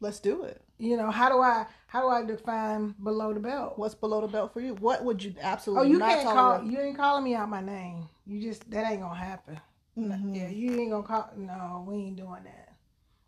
Let's 0.00 0.20
do 0.20 0.44
it. 0.44 0.62
You 0.78 0.96
know, 0.96 1.10
how 1.10 1.28
do 1.28 1.40
I 1.40 1.66
how 1.88 2.02
do 2.02 2.08
I 2.08 2.24
define 2.24 2.94
below 3.02 3.34
the 3.34 3.40
belt? 3.40 3.78
What's 3.78 3.94
below 3.94 4.20
the 4.20 4.28
belt 4.28 4.52
for 4.52 4.60
you? 4.60 4.74
What 4.74 5.04
would 5.04 5.22
you 5.22 5.34
absolutely? 5.40 5.88
Oh, 5.88 5.92
you 5.92 5.98
can't 5.98 6.22
call. 6.24 6.62
You 6.62 6.78
ain't 6.80 6.96
calling 6.96 7.24
me 7.24 7.34
out 7.34 7.48
my 7.48 7.60
name. 7.60 8.08
You 8.26 8.40
just 8.40 8.70
that 8.70 8.90
ain't 8.90 9.00
gonna 9.00 9.18
happen. 9.18 9.60
Mm-hmm. 9.98 10.34
Yeah, 10.34 10.48
you 10.48 10.80
ain't 10.80 10.92
gonna 10.92 11.02
call. 11.02 11.30
No, 11.36 11.84
we 11.88 11.96
ain't 11.96 12.16
doing 12.16 12.44
that. 12.44 12.74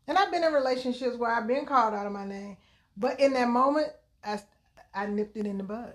And 0.06 0.16
I've 0.16 0.30
been 0.30 0.44
in 0.44 0.52
relationships 0.52 1.16
where 1.16 1.32
I've 1.32 1.48
been 1.48 1.66
called 1.66 1.94
out 1.94 2.06
of 2.06 2.12
my 2.12 2.24
name, 2.24 2.56
but 2.96 3.18
in 3.18 3.32
that 3.32 3.48
moment, 3.48 3.88
I 4.24 4.40
I 4.94 5.06
nipped 5.06 5.36
it 5.36 5.46
in 5.46 5.58
the 5.58 5.64
bud. 5.64 5.94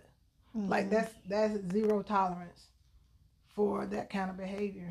Mm-hmm. 0.55 0.69
Like 0.69 0.89
that's 0.89 1.13
that's 1.29 1.57
zero 1.71 2.01
tolerance 2.01 2.65
for 3.53 3.85
that 3.85 4.09
kind 4.09 4.29
of 4.29 4.37
behavior. 4.37 4.89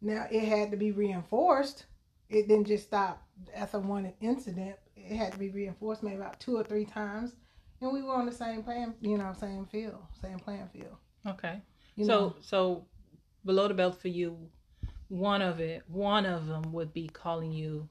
Now 0.00 0.26
it 0.30 0.44
had 0.44 0.72
to 0.72 0.76
be 0.76 0.90
reinforced. 0.90 1.84
It 2.28 2.48
didn't 2.48 2.66
just 2.66 2.84
stop 2.84 3.26
after 3.54 3.78
one 3.78 4.12
incident 4.20 4.76
it 5.10 5.16
had 5.16 5.32
to 5.32 5.38
be 5.38 5.50
reinforced 5.50 6.02
maybe 6.02 6.16
about 6.16 6.38
two 6.40 6.56
or 6.56 6.64
three 6.64 6.84
times, 6.84 7.34
and 7.80 7.92
we 7.92 8.02
were 8.02 8.14
on 8.14 8.26
the 8.26 8.32
same 8.32 8.62
plan, 8.62 8.94
you 9.00 9.16
know, 9.16 9.32
same 9.38 9.66
field, 9.66 9.98
same 10.20 10.38
playing 10.38 10.68
field. 10.72 10.96
Okay. 11.26 11.60
You 11.96 12.04
so 12.04 12.12
know? 12.12 12.36
so 12.40 12.84
below 13.44 13.68
the 13.68 13.74
belt 13.74 14.00
for 14.00 14.08
you, 14.08 14.36
one 15.08 15.42
of 15.42 15.60
it, 15.60 15.82
one 15.88 16.26
of 16.26 16.46
them 16.46 16.72
would 16.72 16.92
be 16.92 17.08
calling 17.08 17.52
you 17.52 17.88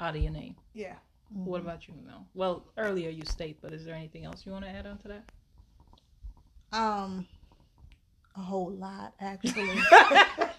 out 0.00 0.16
of 0.16 0.22
your 0.22 0.32
name. 0.32 0.56
Yeah. 0.74 0.94
Mm-hmm. 1.32 1.44
What 1.44 1.60
about 1.60 1.88
you, 1.88 1.94
Mel? 2.06 2.26
Well, 2.34 2.64
earlier 2.76 3.10
you 3.10 3.24
state, 3.24 3.58
but 3.60 3.72
is 3.72 3.84
there 3.84 3.94
anything 3.94 4.24
else 4.24 4.46
you 4.46 4.52
want 4.52 4.64
to 4.64 4.70
add 4.70 4.86
on 4.86 4.98
to 4.98 5.08
that? 5.08 5.24
Um, 6.72 7.26
a 8.36 8.40
whole 8.40 8.70
lot 8.70 9.14
actually. 9.20 9.70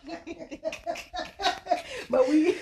but 2.10 2.28
we, 2.28 2.56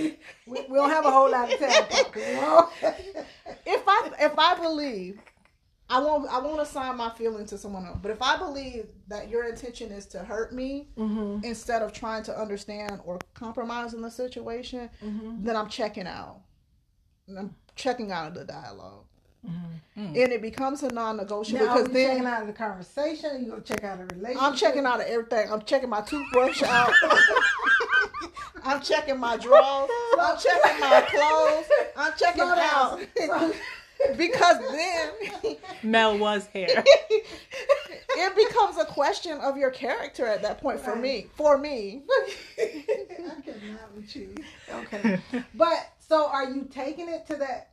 we, 0.46 0.66
we 0.68 0.76
don't 0.76 0.90
have 0.90 1.04
a 1.04 1.10
whole 1.10 1.30
lot 1.30 1.52
of 1.52 1.58
time. 1.58 1.70
if 3.66 3.82
I 3.86 4.10
if 4.20 4.38
I 4.38 4.54
believe 4.60 5.18
I 5.88 5.98
won't 5.98 6.30
I 6.32 6.38
won't 6.38 6.60
assign 6.60 6.96
my 6.96 7.10
feeling 7.10 7.46
to 7.46 7.58
someone 7.58 7.86
else. 7.86 7.98
But 8.00 8.10
if 8.10 8.22
I 8.22 8.36
believe 8.38 8.86
that 9.08 9.28
your 9.28 9.44
intention 9.48 9.92
is 9.92 10.06
to 10.06 10.20
hurt 10.20 10.54
me 10.54 10.88
mm-hmm. 10.96 11.44
instead 11.44 11.82
of 11.82 11.92
trying 11.92 12.22
to 12.24 12.38
understand 12.38 13.00
or 13.04 13.18
compromise 13.34 13.92
in 13.94 14.00
the 14.00 14.10
situation, 14.10 14.88
mm-hmm. 15.04 15.44
then 15.44 15.56
I'm 15.56 15.68
checking 15.68 16.06
out. 16.06 16.40
I'm 17.28 17.54
checking 17.76 18.10
out 18.10 18.28
of 18.28 18.34
the 18.34 18.44
dialog 18.44 19.04
mm-hmm. 19.46 20.06
and 20.06 20.16
it 20.16 20.42
becomes 20.42 20.82
a 20.82 20.90
non-negotiable 20.92 21.66
now, 21.66 21.76
because 21.76 21.92
then 21.92 22.10
checking 22.10 22.26
out 22.26 22.40
of 22.42 22.46
the 22.46 22.52
conversation, 22.52 23.44
you 23.44 23.50
gonna 23.50 23.62
check 23.62 23.84
out 23.84 23.98
the 23.98 24.14
relationship. 24.14 24.42
I'm 24.42 24.56
checking 24.56 24.86
out 24.86 25.00
of 25.00 25.06
everything. 25.06 25.52
I'm 25.52 25.62
checking 25.62 25.88
my 25.88 26.00
toothbrush 26.00 26.62
out. 26.62 26.92
I'm 28.64 28.80
checking 28.80 29.18
my 29.18 29.36
drawers. 29.36 29.90
I'm 30.18 30.38
checking 30.38 30.80
my 30.80 31.00
clothes. 31.08 31.66
I'm 31.96 32.12
checking 32.16 32.42
out. 32.42 33.00
because 34.16 34.58
then 34.70 35.56
Mel 35.82 36.18
was 36.18 36.48
here. 36.52 36.68
it 36.86 38.36
becomes 38.36 38.78
a 38.78 38.84
question 38.84 39.38
of 39.38 39.56
your 39.56 39.70
character 39.70 40.26
at 40.26 40.42
that 40.42 40.60
point 40.60 40.80
for 40.80 40.96
me. 40.96 41.26
For 41.34 41.58
me. 41.58 42.02
I 42.58 43.40
cannot 43.44 43.94
with 43.96 44.14
you. 44.14 44.34
Okay. 44.70 45.20
But 45.54 45.92
so 45.98 46.28
are 46.28 46.44
you 46.44 46.68
taking 46.70 47.08
it 47.08 47.26
to 47.26 47.36
that 47.36 47.70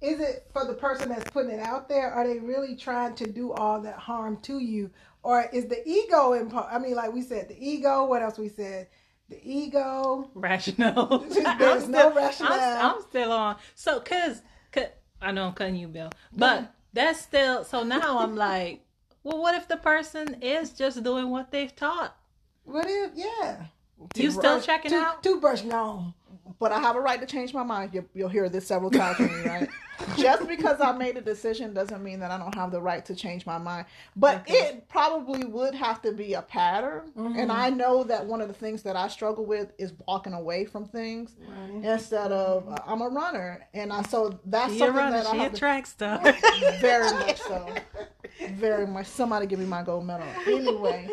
is 0.00 0.20
it 0.20 0.46
for 0.52 0.66
the 0.66 0.74
person 0.74 1.08
that's 1.08 1.30
putting 1.30 1.52
it 1.52 1.60
out 1.60 1.88
there? 1.88 2.12
Are 2.12 2.26
they 2.26 2.38
really 2.38 2.76
trying 2.76 3.14
to 3.16 3.26
do 3.26 3.52
all 3.52 3.80
that 3.80 3.96
harm 3.96 4.36
to 4.42 4.58
you? 4.58 4.90
Or 5.22 5.48
is 5.52 5.66
the 5.66 5.86
ego 5.88 6.34
in 6.34 6.52
I 6.54 6.78
mean, 6.78 6.94
like 6.94 7.12
we 7.12 7.22
said, 7.22 7.48
the 7.48 7.56
ego, 7.58 8.04
what 8.04 8.20
else 8.20 8.38
we 8.38 8.50
said? 8.50 8.88
The 9.28 9.40
ego. 9.42 10.30
Rational. 10.34 11.18
There's 11.58 11.88
no 11.88 12.12
rationale. 12.12 12.52
I'm, 12.52 12.96
I'm, 12.96 13.02
still 13.02 13.32
on. 13.32 13.56
So, 13.74 14.00
cause, 14.00 14.42
cause, 14.70 14.88
I 15.20 15.32
know 15.32 15.46
I'm 15.46 15.54
cutting 15.54 15.76
you, 15.76 15.88
Bill. 15.88 16.10
But 16.36 16.60
yeah. 16.60 16.66
that's 16.92 17.20
still, 17.20 17.64
so 17.64 17.82
now 17.82 18.18
I'm 18.18 18.36
like, 18.36 18.82
well, 19.22 19.40
what 19.40 19.54
if 19.54 19.66
the 19.66 19.78
person 19.78 20.42
is 20.42 20.70
just 20.70 21.02
doing 21.02 21.30
what 21.30 21.50
they've 21.50 21.74
taught? 21.74 22.16
What 22.64 22.86
if, 22.88 23.12
yeah. 23.14 23.66
You 24.14 24.30
still 24.30 24.60
checking 24.60 24.90
two, 24.90 24.96
out? 24.98 25.22
Toothbrush 25.22 25.62
gone 25.62 26.14
but 26.58 26.72
I 26.72 26.80
have 26.80 26.96
a 26.96 27.00
right 27.00 27.20
to 27.20 27.26
change 27.26 27.54
my 27.54 27.62
mind. 27.62 27.94
You, 27.94 28.08
will 28.14 28.28
hear 28.28 28.48
this 28.48 28.66
several 28.66 28.90
times 28.90 29.16
from 29.16 29.26
me, 29.26 29.48
right? 29.48 29.68
Just 30.16 30.46
because 30.48 30.80
I 30.80 30.92
made 30.92 31.16
a 31.16 31.20
decision 31.20 31.72
doesn't 31.72 32.02
mean 32.02 32.20
that 32.20 32.30
I 32.30 32.38
don't 32.38 32.54
have 32.54 32.70
the 32.70 32.80
right 32.80 33.04
to 33.06 33.14
change 33.14 33.46
my 33.46 33.58
mind. 33.58 33.86
But 34.16 34.40
okay. 34.40 34.54
it 34.54 34.88
probably 34.88 35.44
would 35.44 35.74
have 35.74 36.02
to 36.02 36.12
be 36.12 36.34
a 36.34 36.42
pattern. 36.42 37.12
Mm-hmm. 37.16 37.38
And 37.38 37.52
I 37.52 37.70
know 37.70 38.04
that 38.04 38.24
one 38.24 38.40
of 38.40 38.48
the 38.48 38.54
things 38.54 38.82
that 38.82 38.96
I 38.96 39.08
struggle 39.08 39.46
with 39.46 39.72
is 39.78 39.92
walking 40.06 40.32
away 40.32 40.64
from 40.64 40.86
things 40.86 41.36
right. 41.48 41.84
instead 41.84 42.32
of 42.32 42.68
uh, 42.68 42.76
I'm 42.86 43.02
a 43.02 43.08
runner, 43.08 43.66
and 43.72 43.92
I 43.92 44.02
so 44.02 44.38
that's 44.46 44.72
she 44.72 44.78
something 44.80 44.96
runner, 44.96 45.22
that 45.22 45.26
she 45.26 45.38
I 45.38 45.42
have 45.44 45.54
attracts 45.54 45.90
stuff. 45.90 46.22
Very 46.80 47.12
much 47.12 47.38
so. 47.38 47.68
Very 48.54 48.86
much. 48.86 49.06
Somebody 49.06 49.46
give 49.46 49.58
me 49.58 49.66
my 49.66 49.82
gold 49.82 50.06
medal. 50.06 50.26
Anyway, 50.46 51.08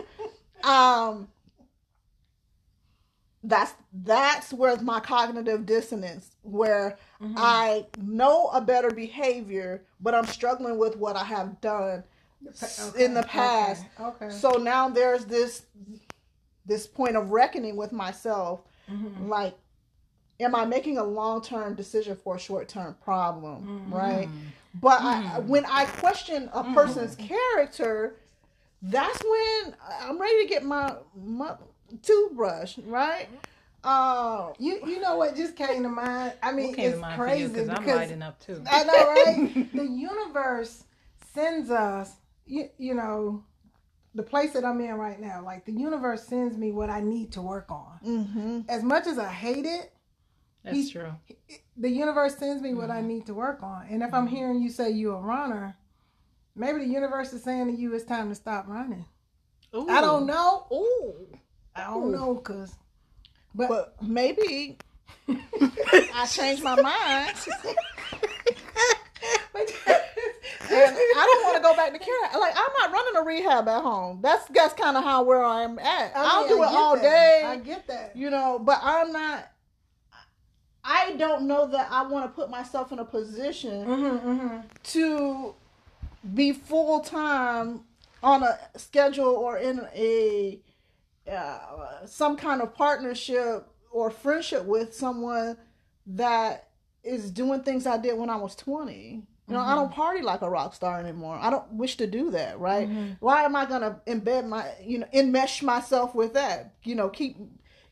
um 0.64 1.28
that's 3.44 3.74
that's 4.04 4.54
where 4.54 4.80
my 4.82 5.00
cognitive 5.00 5.66
dissonance 5.66 6.36
where 6.44 6.98
mm-hmm. 7.22 7.34
i 7.38 7.86
know 8.00 8.50
a 8.50 8.62
better 8.62 8.92
behavior 8.92 9.84
but 10.00 10.14
i'm 10.14 10.28
struggling 10.28 10.78
with 10.78 10.96
what 10.96 11.16
i 11.16 11.24
have 11.24 11.60
done 11.60 12.04
okay. 12.64 13.04
in 13.04 13.14
the 13.14 13.24
past. 13.24 13.86
Okay. 14.00 14.26
okay. 14.26 14.36
So 14.36 14.52
now 14.52 14.90
there's 14.90 15.26
this 15.26 15.64
this 16.66 16.88
point 16.88 17.16
of 17.16 17.32
reckoning 17.32 17.76
with 17.76 17.92
myself. 17.92 18.62
Mm-hmm. 18.90 19.30
Like, 19.30 19.56
am 20.40 20.56
I 20.56 20.66
making 20.66 20.98
a 20.98 21.04
long 21.04 21.42
term 21.42 21.76
decision 21.76 22.16
for 22.16 22.36
a 22.36 22.40
short 22.40 22.68
term 22.68 22.96
problem? 23.04 23.64
Mm-hmm. 23.64 23.94
Right. 23.94 24.30
But 24.76 25.00
mm-hmm. 25.00 25.36
I, 25.36 25.40
when 25.40 25.66
I 25.66 25.86
question 25.86 26.50
a 26.54 26.64
mm-hmm. 26.64 26.74
person's 26.74 27.16
character, 27.16 28.16
that's 28.82 29.22
when 29.24 29.76
I'm 30.02 30.20
ready 30.20 30.44
to 30.44 30.50
get 30.50 30.64
my, 30.64 30.96
my 31.16 31.56
toothbrush. 32.02 32.78
Right. 32.80 33.28
Uh, 33.84 34.54
you 34.60 34.80
you 34.86 35.00
know 35.00 35.18
what 35.18 35.36
just 35.36 35.56
came 35.56 35.82
to 35.82 35.90
mind? 35.90 36.34
I 36.44 36.52
mean, 36.52 36.76
it's 36.78 37.00
crazy 37.16 37.48
because 37.48 37.70
I'm 37.70 37.86
lighting 37.86 38.22
up 38.22 38.40
too. 38.40 38.64
I 38.70 38.84
know, 38.84 38.94
right? 38.94 39.72
the 39.74 39.88
universe 39.88 40.84
sends 41.34 41.72
us, 41.72 42.12
you, 42.46 42.70
you 42.78 42.94
know, 42.94 43.44
the 44.14 44.24
place 44.24 44.54
that 44.54 44.64
I'm 44.66 44.80
in 44.82 44.94
right 44.96 45.20
now. 45.20 45.44
Like 45.44 45.66
the 45.66 45.72
universe 45.72 46.24
sends 46.24 46.58
me 46.58 46.72
what 46.72 46.90
I 46.90 47.02
need 47.02 47.32
to 47.34 47.42
work 47.42 47.72
on. 47.72 48.00
Mm-hmm. 48.06 48.60
As 48.70 48.84
much 48.84 49.08
as 49.08 49.18
I 49.18 49.30
hate 49.30 49.66
it, 49.66 49.92
that's 50.64 50.92
true. 50.92 51.14
the 51.76 51.90
universe 51.90 52.38
sends 52.38 52.62
me 52.62 52.70
mm-hmm. 52.70 52.78
what 52.78 52.92
I 52.92 53.00
mm-hmm. 53.00 53.08
need 53.08 53.26
to 53.28 53.34
work 53.34 53.64
on. 53.64 53.88
And 53.90 54.04
if 54.04 54.08
mm-hmm. 54.08 54.16
I'm 54.16 54.28
hearing 54.28 54.62
you 54.62 54.70
say 54.70 54.92
you're 54.92 55.18
a 55.18 55.22
runner, 55.22 55.76
maybe 56.56 56.80
the 56.80 56.88
universe 56.88 57.34
is 57.34 57.44
saying 57.44 57.68
to 57.68 57.82
you 57.82 57.94
it's 57.96 58.04
time 58.04 58.30
to 58.30 58.36
stop 58.36 58.68
running. 58.68 59.06
Ooh. 59.76 59.90
I 59.90 60.02
don't 60.02 60.26
know. 60.26 60.68
Ooh. 60.72 61.28
I 61.76 61.86
don't 61.86 62.12
know 62.12 62.36
because 62.36 62.76
but, 63.54 63.70
but 63.70 63.96
maybe 64.02 64.78
I 65.30 66.26
changed 66.30 66.64
my 66.64 66.76
mind. 66.82 67.36
and 70.72 70.96
I 70.96 71.26
don't 71.26 71.44
want 71.44 71.58
to 71.58 71.62
go 71.62 71.76
back 71.76 71.94
to 71.94 72.00
care. 72.00 72.40
Like 72.40 72.54
I'm 72.56 72.72
not 72.80 72.92
running 72.92 73.22
a 73.22 73.24
rehab 73.24 73.68
at 73.68 73.82
home. 73.82 74.20
That's 74.22 74.46
that's 74.50 74.74
kind 74.74 74.96
of 74.96 75.04
how 75.04 75.24
where 75.24 75.44
I'm 75.44 75.80
at. 75.80 76.14
I 76.16 76.42
will 76.42 76.48
do 76.48 76.64
it 76.64 76.70
all 76.70 76.96
that. 76.96 77.02
day. 77.02 77.44
I 77.46 77.58
get 77.58 77.88
that. 77.88 78.16
You 78.16 78.30
know, 78.30 78.60
but 78.60 78.80
I'm 78.82 79.12
not. 79.12 79.50
I 80.84 81.14
don't 81.14 81.44
know 81.44 81.68
that 81.68 81.90
I 81.92 82.08
want 82.08 82.26
to 82.26 82.32
put 82.32 82.50
myself 82.50 82.92
in 82.92 82.98
a 82.98 83.06
position 83.06 83.86
mm-hmm, 83.86 84.30
mm-hmm. 84.30 84.58
to 84.84 85.54
be 86.34 86.54
full 86.54 87.02
time 87.02 87.82
on 88.24 88.42
a 88.42 88.58
schedule 88.78 89.28
or 89.28 89.58
in 89.58 89.88
a 89.94 90.60
uh, 91.30 92.06
some 92.06 92.36
kind 92.36 92.62
of 92.62 92.74
partnership 92.74 93.68
or 93.92 94.10
friendship 94.10 94.66
with 94.66 94.94
someone 94.94 95.58
that 96.08 96.70
is 97.04 97.32
doing 97.32 97.62
things 97.62 97.86
I 97.86 97.98
did 97.98 98.18
when 98.18 98.30
I 98.30 98.36
was 98.36 98.56
20. 98.56 99.24
You 99.48 99.58
know, 99.58 99.60
mm-hmm. 99.60 99.70
I 99.70 99.76
don't 99.76 99.92
party 99.92 100.22
like 100.22 100.42
a 100.42 100.50
rock 100.50 100.74
star 100.74 101.00
anymore. 101.00 101.38
I 101.42 101.50
don't 101.50 101.74
wish 101.74 101.98
to 101.98 102.08
do 102.08 102.32
that, 102.32 102.60
right? 102.60 102.88
Mm-hmm. 102.88 103.14
Why 103.20 103.44
am 103.44 103.56
I 103.56 103.66
gonna 103.66 104.00
embed 104.08 104.48
my, 104.48 104.66
you 104.82 105.00
know, 105.00 105.08
enmesh 105.14 105.62
myself 105.62 106.16
with 106.16 106.34
that? 106.36 106.76
You 106.84 106.96
know, 106.96 107.10
keep 107.10 107.38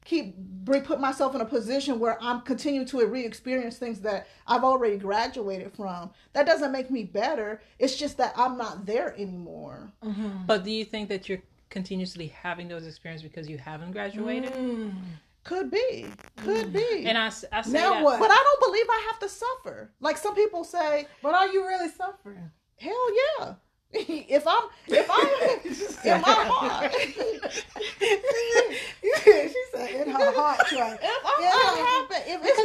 keep 0.05 0.36
put 0.65 1.00
myself 1.00 1.36
in 1.36 1.41
a 1.41 1.45
position 1.45 2.00
where 2.00 2.17
I'm 2.21 2.41
continuing 2.41 2.86
to 2.88 3.05
re-experience 3.05 3.77
things 3.77 4.01
that 4.01 4.27
I've 4.48 4.63
already 4.63 4.98
graduated 4.98 5.74
from. 5.74 6.12
That 6.33 6.45
doesn't 6.45 6.71
make 6.71 6.91
me 6.91 7.03
better. 7.03 7.62
It's 7.79 7.95
just 7.95 8.17
that 8.17 8.33
I'm 8.38 8.57
not 8.57 8.86
there 8.86 9.13
anymore. 9.15 9.91
Mm-hmm. 10.03 10.45
But 10.45 10.63
do 10.63 10.71
you 10.71 10.86
think 10.86 11.09
that 11.09 11.27
you're 11.27 11.41
continuously 11.69 12.27
having 12.27 12.67
those 12.67 12.85
experiences 12.85 13.27
because 13.27 13.49
you 13.49 13.57
haven't 13.57 13.91
graduated? 13.91 14.53
Mm. 14.53 14.93
Could 15.43 15.71
be, 15.71 16.05
could 16.38 16.67
mm. 16.67 16.73
be. 16.73 17.05
And 17.05 17.17
I, 17.17 17.27
I 17.27 17.61
say 17.61 17.71
now 17.71 17.93
that, 17.93 18.03
what? 18.03 18.19
But 18.19 18.29
I 18.31 18.35
don't 18.35 18.71
believe 18.71 18.85
I 18.89 19.07
have 19.09 19.19
to 19.19 19.29
suffer. 19.29 19.91
Like 19.99 20.17
some 20.17 20.35
people 20.35 20.63
say, 20.63 21.07
but 21.23 21.33
are 21.33 21.47
you 21.47 21.65
really 21.65 21.89
suffering? 21.89 22.51
Hell 22.77 23.07
yeah. 23.39 23.53
if 23.91 24.46
I'm 24.46 24.63
if 24.87 25.09
I'm 25.09 25.27
in 26.15 26.22
my 26.22 26.27
heart, 26.27 26.94
she 27.01 27.39
said 29.74 29.89
in 29.89 30.11
her 30.11 30.31
heart, 30.31 30.59
If 30.72 30.77
I'm 30.77 31.00
yeah. 31.41 31.85
happy, 31.85 32.29
if 32.29 32.39
it's 32.44 32.59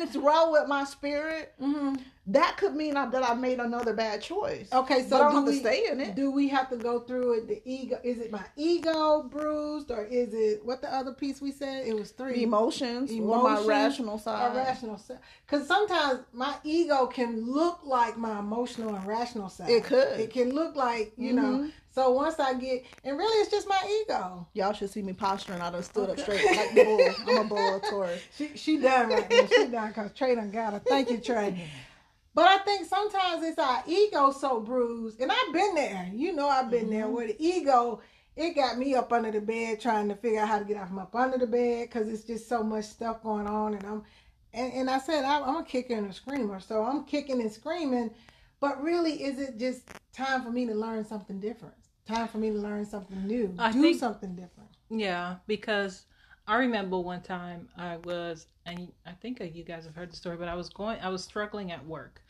its 0.00 0.16
row 0.16 0.52
with 0.52 0.68
my 0.68 0.84
spirit, 0.84 1.54
mm-hmm 1.60 1.94
that 2.32 2.56
could 2.58 2.74
mean 2.74 2.94
that 2.94 3.28
I 3.28 3.34
made 3.34 3.58
another 3.58 3.92
bad 3.92 4.22
choice. 4.22 4.68
Okay, 4.72 5.02
so 5.02 5.10
but 5.10 5.16
I 5.16 5.32
don't 5.32 5.46
have 5.46 5.46
to 5.46 5.58
stay 5.58 5.88
in 5.90 6.00
it. 6.00 6.14
Do 6.14 6.30
we 6.30 6.48
have 6.48 6.68
to 6.70 6.76
go 6.76 7.00
through 7.00 7.38
it? 7.38 7.48
The 7.48 7.62
ego 7.64 7.98
is 8.04 8.18
it 8.18 8.30
my 8.30 8.44
ego 8.56 9.24
bruised, 9.24 9.90
or 9.90 10.04
is 10.04 10.32
it 10.32 10.64
what 10.64 10.80
the 10.80 10.94
other 10.94 11.12
piece 11.12 11.40
we 11.40 11.50
said? 11.50 11.86
It 11.86 11.94
was 11.94 12.12
three 12.12 12.42
emotions, 12.42 13.10
emotions 13.10 13.44
or 13.44 13.50
my 13.50 13.66
rational 13.66 14.18
side. 14.18 14.54
rational 14.54 14.98
side. 14.98 15.18
Because 15.46 15.66
sometimes 15.66 16.20
my 16.32 16.54
ego 16.62 17.06
can 17.06 17.50
look 17.50 17.80
like 17.84 18.16
my 18.16 18.38
emotional 18.38 18.94
and 18.94 19.06
rational 19.06 19.48
side. 19.48 19.70
It 19.70 19.84
could. 19.84 20.20
It 20.20 20.32
can 20.32 20.54
look 20.54 20.76
like 20.76 21.12
you 21.16 21.34
mm-hmm. 21.34 21.42
know. 21.42 21.70
So 21.92 22.10
once 22.10 22.38
I 22.38 22.54
get, 22.54 22.84
and 23.02 23.18
really, 23.18 23.42
it's 23.42 23.50
just 23.50 23.68
my 23.68 24.02
ego. 24.02 24.46
Y'all 24.54 24.72
should 24.72 24.90
see 24.90 25.02
me 25.02 25.12
posturing. 25.12 25.60
I 25.60 25.70
done 25.70 25.82
stood 25.82 26.08
okay. 26.08 26.12
up 26.12 26.20
straight 26.20 26.56
like 26.56 26.74
the 26.74 26.84
bull. 26.84 27.34
I'm 27.34 27.46
a 27.46 27.48
bull, 27.48 27.80
Taurus. 27.90 28.22
She 28.36 28.56
she 28.56 28.78
done 28.78 29.08
right 29.08 29.28
now. 29.28 29.46
She 29.46 29.66
done 29.66 29.88
because 29.88 30.12
Trey 30.12 30.36
done 30.36 30.50
got 30.50 30.72
her. 30.74 30.78
Thank 30.80 31.10
you, 31.10 31.18
Trey. 31.18 31.68
But 32.32 32.46
I 32.46 32.58
think 32.58 32.86
sometimes 32.86 33.42
it's 33.42 33.58
our 33.58 33.82
ego 33.88 34.30
so 34.30 34.60
bruised, 34.60 35.20
and 35.20 35.32
I've 35.32 35.52
been 35.52 35.74
there. 35.74 36.08
You 36.14 36.32
know, 36.32 36.48
I've 36.48 36.70
been 36.70 36.82
mm-hmm. 36.82 36.92
there 36.92 37.08
where 37.08 37.26
the 37.26 37.36
ego 37.44 38.00
it 38.36 38.54
got 38.54 38.78
me 38.78 38.94
up 38.94 39.12
under 39.12 39.32
the 39.32 39.40
bed 39.40 39.80
trying 39.80 40.08
to 40.08 40.14
figure 40.14 40.40
out 40.40 40.48
how 40.48 40.58
to 40.60 40.64
get 40.64 40.76
out 40.76 40.88
from 40.88 41.00
up 41.00 41.14
under 41.14 41.38
the 41.38 41.46
bed 41.46 41.88
because 41.88 42.08
it's 42.08 42.22
just 42.24 42.48
so 42.48 42.62
much 42.62 42.84
stuff 42.84 43.22
going 43.22 43.48
on, 43.48 43.74
and 43.74 43.84
I'm 43.84 44.02
and, 44.54 44.72
and 44.72 44.90
I 44.90 44.98
said 44.98 45.24
I, 45.24 45.40
I'm 45.40 45.56
a 45.56 45.64
kicker 45.64 45.94
and 45.94 46.08
a 46.08 46.12
screamer, 46.12 46.60
so 46.60 46.84
I'm 46.84 47.04
kicking 47.04 47.40
and 47.40 47.52
screaming. 47.52 48.10
But 48.60 48.82
really, 48.82 49.22
is 49.22 49.40
it 49.40 49.58
just 49.58 49.82
time 50.12 50.42
for 50.42 50.50
me 50.50 50.66
to 50.66 50.74
learn 50.74 51.04
something 51.04 51.40
different? 51.40 51.74
Time 52.06 52.28
for 52.28 52.38
me 52.38 52.50
to 52.50 52.56
learn 52.56 52.84
something 52.84 53.26
new, 53.26 53.54
I 53.58 53.72
do 53.72 53.82
think, 53.82 53.98
something 53.98 54.34
different. 54.34 54.70
Yeah, 54.90 55.36
because 55.46 56.06
I 56.46 56.56
remember 56.56 56.98
one 56.98 57.22
time 57.22 57.68
I 57.76 57.98
was, 57.98 58.46
and 58.66 58.90
I 59.06 59.12
think 59.12 59.40
you 59.40 59.62
guys 59.62 59.84
have 59.84 59.94
heard 59.94 60.10
the 60.10 60.16
story, 60.16 60.36
but 60.36 60.48
I 60.48 60.54
was 60.54 60.68
going, 60.68 60.98
I 61.00 61.08
was 61.08 61.22
struggling 61.22 61.70
at 61.70 61.84
work, 61.86 62.20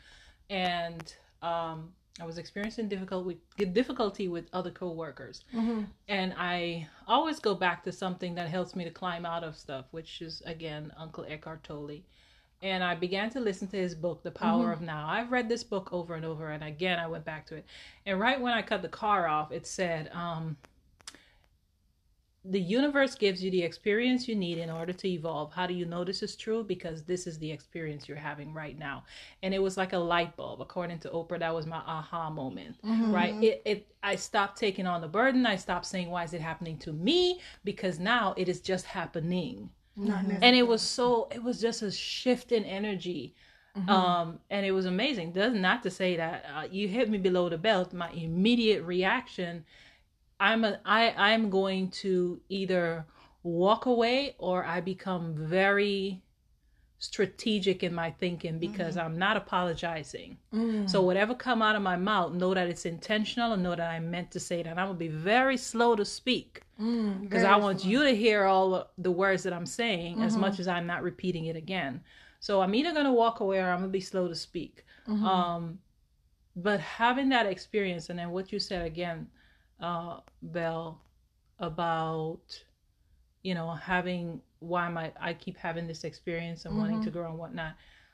and 0.49 1.13
um, 1.41 1.91
I 2.19 2.25
was 2.25 2.37
experiencing 2.37 2.87
difficulty 2.87 3.39
difficulty 3.73 4.27
with 4.27 4.45
other 4.53 4.69
coworkers, 4.69 5.43
mm-hmm. 5.53 5.83
and 6.07 6.33
I 6.37 6.87
always 7.07 7.39
go 7.39 7.55
back 7.55 7.83
to 7.85 7.91
something 7.91 8.35
that 8.35 8.49
helps 8.49 8.75
me 8.75 8.83
to 8.83 8.91
climb 8.91 9.25
out 9.25 9.43
of 9.43 9.55
stuff, 9.55 9.85
which 9.91 10.21
is 10.21 10.43
again 10.45 10.91
Uncle 10.97 11.25
Eckhart 11.27 11.63
Tolle. 11.63 12.03
And 12.61 12.83
I 12.83 12.95
began 12.95 13.29
to 13.31 13.39
listen 13.39 13.67
to 13.69 13.77
his 13.77 13.95
book, 13.95 14.21
The 14.23 14.31
Power 14.31 14.65
mm-hmm. 14.65 14.73
of 14.73 14.81
Now. 14.81 15.07
I've 15.09 15.31
read 15.31 15.49
this 15.49 15.63
book 15.63 15.89
over 15.91 16.15
and 16.15 16.25
over, 16.25 16.51
and 16.51 16.63
again 16.63 16.99
I 16.99 17.07
went 17.07 17.25
back 17.25 17.47
to 17.47 17.55
it. 17.55 17.65
And 18.05 18.19
right 18.19 18.39
when 18.39 18.53
I 18.53 18.61
cut 18.61 18.81
the 18.81 18.87
car 18.87 19.27
off, 19.27 19.51
it 19.51 19.65
said, 19.65 20.09
um, 20.13 20.57
the 22.43 22.59
universe 22.59 23.13
gives 23.13 23.43
you 23.43 23.51
the 23.51 23.61
experience 23.61 24.27
you 24.27 24.35
need 24.35 24.57
in 24.57 24.69
order 24.69 24.93
to 24.93 25.07
evolve. 25.07 25.53
How 25.53 25.67
do 25.67 25.75
you 25.75 25.85
know 25.85 26.03
this 26.03 26.23
is 26.23 26.35
true? 26.35 26.63
Because 26.63 27.03
this 27.03 27.27
is 27.27 27.37
the 27.37 27.51
experience 27.51 28.07
you're 28.07 28.17
having 28.17 28.51
right 28.51 28.77
now. 28.77 29.03
And 29.43 29.53
it 29.53 29.61
was 29.61 29.77
like 29.77 29.93
a 29.93 29.97
light 29.97 30.35
bulb. 30.35 30.59
According 30.59 30.99
to 30.99 31.09
Oprah, 31.09 31.37
that 31.37 31.53
was 31.53 31.67
my 31.67 31.77
aha 31.77 32.31
moment. 32.31 32.77
Mm-hmm. 32.83 33.13
Right? 33.13 33.43
It 33.43 33.61
it 33.65 33.95
I 34.01 34.15
stopped 34.15 34.57
taking 34.57 34.87
on 34.87 35.01
the 35.01 35.07
burden. 35.07 35.45
I 35.45 35.55
stopped 35.55 35.85
saying, 35.85 36.09
Why 36.09 36.23
is 36.23 36.33
it 36.33 36.41
happening 36.41 36.79
to 36.79 36.93
me? 36.93 37.39
Because 37.63 37.99
now 37.99 38.33
it 38.37 38.49
is 38.49 38.59
just 38.59 38.85
happening. 38.85 39.69
Mm-hmm. 39.97 40.37
And 40.41 40.55
it 40.55 40.67
was 40.67 40.81
so 40.81 41.27
it 41.31 41.43
was 41.43 41.59
just 41.59 41.81
a 41.81 41.91
shift 41.91 42.51
in 42.51 42.63
energy. 42.63 43.35
Mm-hmm. 43.77 43.89
Um, 43.89 44.39
and 44.49 44.65
it 44.65 44.71
was 44.71 44.85
amazing. 44.85 45.31
Does 45.31 45.53
not 45.53 45.83
to 45.83 45.89
say 45.89 46.17
that 46.17 46.45
uh, 46.53 46.67
you 46.69 46.87
hit 46.87 47.09
me 47.09 47.17
below 47.17 47.47
the 47.49 47.57
belt. 47.57 47.93
My 47.93 48.09
immediate 48.11 48.83
reaction 48.83 49.63
I'm 50.41 50.63
a, 50.63 50.79
I 50.83 51.13
I'm 51.15 51.51
going 51.51 51.91
to 52.01 52.41
either 52.49 53.05
walk 53.43 53.85
away 53.85 54.35
or 54.39 54.65
I 54.65 54.81
become 54.81 55.35
very 55.37 56.23
strategic 57.01 57.81
in 57.81 57.95
my 57.95 58.11
thinking 58.11 58.59
because 58.59 58.95
mm. 58.95 59.03
I'm 59.03 59.17
not 59.17 59.35
apologizing. 59.35 60.37
Mm. 60.53 60.87
So 60.87 61.01
whatever 61.01 61.33
come 61.33 61.63
out 61.63 61.75
of 61.75 61.81
my 61.81 61.95
mouth, 61.95 62.33
know 62.33 62.53
that 62.53 62.67
it's 62.67 62.85
intentional 62.85 63.53
and 63.53 63.63
know 63.63 63.75
that 63.75 63.89
I 63.89 63.99
meant 63.99 64.29
to 64.31 64.39
say 64.39 64.61
that. 64.61 64.77
I'm 64.77 64.85
gonna 64.85 64.93
be 64.93 65.07
very 65.07 65.57
slow 65.57 65.95
to 65.95 66.05
speak 66.05 66.61
because 66.77 67.43
mm, 67.43 67.45
I 67.45 67.55
want 67.55 67.81
slow. 67.81 67.89
you 67.89 68.03
to 68.03 68.15
hear 68.15 68.45
all 68.45 68.87
the 68.99 69.09
words 69.09 69.41
that 69.43 69.51
I'm 69.51 69.65
saying 69.65 70.17
mm-hmm. 70.17 70.25
as 70.25 70.37
much 70.37 70.59
as 70.59 70.67
I'm 70.67 70.85
not 70.85 71.01
repeating 71.01 71.45
it 71.45 71.55
again. 71.55 72.01
So 72.39 72.61
I'm 72.61 72.75
either 72.75 72.93
gonna 72.93 73.11
walk 73.11 73.39
away 73.39 73.57
or 73.57 73.71
I'm 73.71 73.79
gonna 73.79 73.87
be 73.87 73.99
slow 73.99 74.27
to 74.27 74.35
speak. 74.35 74.85
Mm-hmm. 75.07 75.25
Um, 75.25 75.79
but 76.55 76.79
having 76.79 77.29
that 77.29 77.47
experience 77.47 78.11
and 78.11 78.19
then 78.19 78.29
what 78.29 78.51
you 78.51 78.59
said 78.59 78.85
again 78.85 79.27
uh, 79.79 80.19
Bell 80.43 81.01
about 81.57 82.63
you 83.41 83.55
know 83.55 83.71
having 83.71 84.39
why 84.61 84.85
am 84.85 84.97
I 84.97 85.11
I 85.19 85.33
keep 85.33 85.57
having 85.57 85.87
this 85.87 86.03
experience 86.03 86.65
and 86.65 86.71
mm-hmm. 86.71 86.81
wanting 86.81 87.01
to 87.01 87.09
mm-hmm. 87.09 87.19
grow 87.19 87.29
and 87.29 87.37
whatnot. 87.37 87.73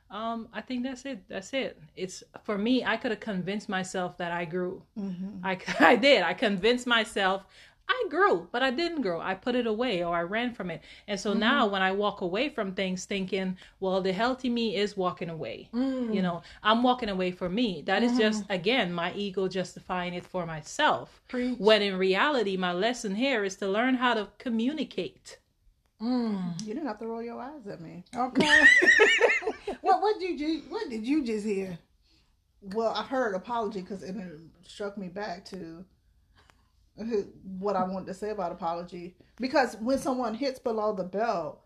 Um, 0.10 0.48
I 0.54 0.62
think 0.62 0.84
that's 0.84 1.06
it. 1.06 1.22
That's 1.28 1.54
it. 1.54 1.80
It's 1.96 2.24
for 2.44 2.58
me. 2.58 2.84
I 2.84 2.98
could 2.98 3.12
have 3.12 3.20
convinced 3.20 3.68
myself 3.68 4.18
that 4.18 4.32
I 4.32 4.46
grew. 4.46 4.82
Mm-hmm. 4.98 5.46
I 5.46 5.60
I 5.80 5.96
did. 5.96 6.24
I 6.24 6.34
convinced 6.34 6.88
myself 6.88 7.46
I 7.90 8.06
grew, 8.10 8.48
but 8.52 8.62
I 8.62 8.72
didn't 8.72 9.02
grow. 9.02 9.22
I 9.22 9.34
put 9.34 9.56
it 9.56 9.66
away 9.66 10.04
or 10.04 10.16
I 10.16 10.24
ran 10.24 10.54
from 10.54 10.70
it. 10.70 10.82
And 11.08 11.20
so 11.20 11.32
mm-hmm. 11.32 11.40
now 11.40 11.68
when 11.68 11.82
I 11.82 11.92
walk 11.92 12.22
away 12.22 12.50
from 12.50 12.74
things 12.74 13.06
thinking, 13.06 13.58
well, 13.80 14.02
the 14.02 14.12
healthy 14.12 14.50
me 14.50 14.76
is 14.76 14.98
walking 14.98 15.30
away. 15.30 15.70
Mm. 15.74 16.14
You 16.14 16.22
know, 16.22 16.42
I'm 16.64 16.84
walking 16.84 17.10
away 17.10 17.32
for 17.32 17.48
me. 17.48 17.84
That 17.86 18.04
mm-hmm. 18.04 18.12
is 18.12 18.18
just, 18.18 18.44
mm-hmm. 18.44 18.54
again, 18.54 18.94
my 18.94 19.14
ego 19.14 19.48
justifying 19.48 20.14
it 20.14 20.26
for 20.26 20.46
myself. 20.46 21.22
Preach. 21.30 21.58
When 21.60 21.82
in 21.82 21.98
reality, 21.98 22.58
my 22.58 22.74
lesson 22.74 23.16
here 23.16 23.46
is 23.46 23.56
to 23.58 23.68
learn 23.68 23.96
how 23.96 24.14
to 24.16 24.28
communicate. 24.38 25.38
Mm. 26.02 26.62
You 26.62 26.74
didn't 26.74 26.88
have 26.88 27.00
to 27.00 27.08
roll 27.08 27.24
your 27.24 27.40
eyes 27.40 27.66
at 27.68 27.82
me. 27.82 28.04
Okay. 28.16 28.64
what 29.82 30.02
what 30.02 30.20
did 30.20 30.40
you 30.40 30.64
what 30.70 30.90
did 30.90 31.06
you 31.06 31.24
just 31.24 31.46
hear? 31.46 31.78
Well, 32.62 32.94
I 32.94 33.04
heard 33.04 33.36
apology 33.36 33.82
because 33.82 34.04
it 34.04 34.16
struck 34.64 34.98
me 34.98 35.08
back 35.08 35.46
to 35.46 35.86
what 37.60 37.76
I 37.76 37.84
wanted 37.84 38.08
to 38.08 38.14
say 38.14 38.30
about 38.32 38.52
apology. 38.52 39.16
Because 39.40 39.76
when 39.78 40.00
someone 40.00 40.34
hits 40.34 40.60
below 40.60 40.94
the 40.94 41.04
belt, 41.04 41.62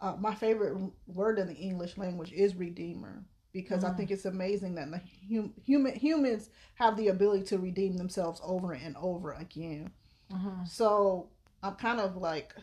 uh, 0.00 0.16
my 0.18 0.34
favorite 0.34 0.90
word 1.06 1.38
in 1.38 1.48
the 1.48 1.54
English 1.54 1.98
language 1.98 2.32
is 2.32 2.54
redeemer. 2.54 3.24
Because 3.52 3.82
mm-hmm. 3.82 3.94
I 3.94 3.96
think 3.96 4.10
it's 4.10 4.26
amazing 4.26 4.76
that 4.76 4.90
the 4.90 5.00
hum, 5.34 5.52
human 5.64 5.94
humans 5.94 6.50
have 6.74 6.96
the 6.96 7.08
ability 7.08 7.44
to 7.46 7.58
redeem 7.58 7.96
themselves 7.96 8.40
over 8.44 8.72
and 8.72 8.96
over 8.96 9.32
again. 9.32 9.90
Mm-hmm. 10.32 10.64
So 10.66 11.28
I'm 11.62 11.74
kind 11.74 12.00
of 12.00 12.16
like 12.16 12.54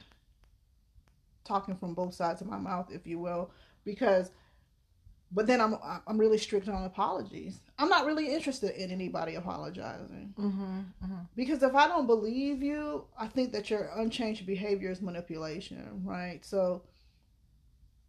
talking 1.47 1.75
from 1.75 1.93
both 1.93 2.13
sides 2.13 2.41
of 2.41 2.47
my 2.47 2.57
mouth, 2.57 2.89
if 2.91 3.07
you 3.07 3.19
will, 3.19 3.51
because 3.85 4.31
but 5.31 5.45
then 5.45 5.59
I'm 5.59 5.75
I'm 6.05 6.17
really 6.17 6.37
strict 6.37 6.69
on 6.69 6.85
apologies. 6.85 7.59
I'm 7.77 7.89
not 7.89 8.05
really 8.05 8.33
interested 8.33 8.75
in 8.81 8.91
anybody 8.91 9.35
apologizing 9.35 10.33
mm-hmm, 10.37 10.79
mm-hmm. 11.03 11.15
because 11.35 11.63
if 11.63 11.75
I 11.75 11.87
don't 11.87 12.07
believe 12.07 12.63
you, 12.63 13.05
I 13.19 13.27
think 13.27 13.51
that 13.51 13.69
your 13.69 13.91
unchanged 13.95 14.45
behavior 14.45 14.89
is 14.89 15.01
manipulation, 15.01 16.01
right? 16.03 16.43
So, 16.45 16.83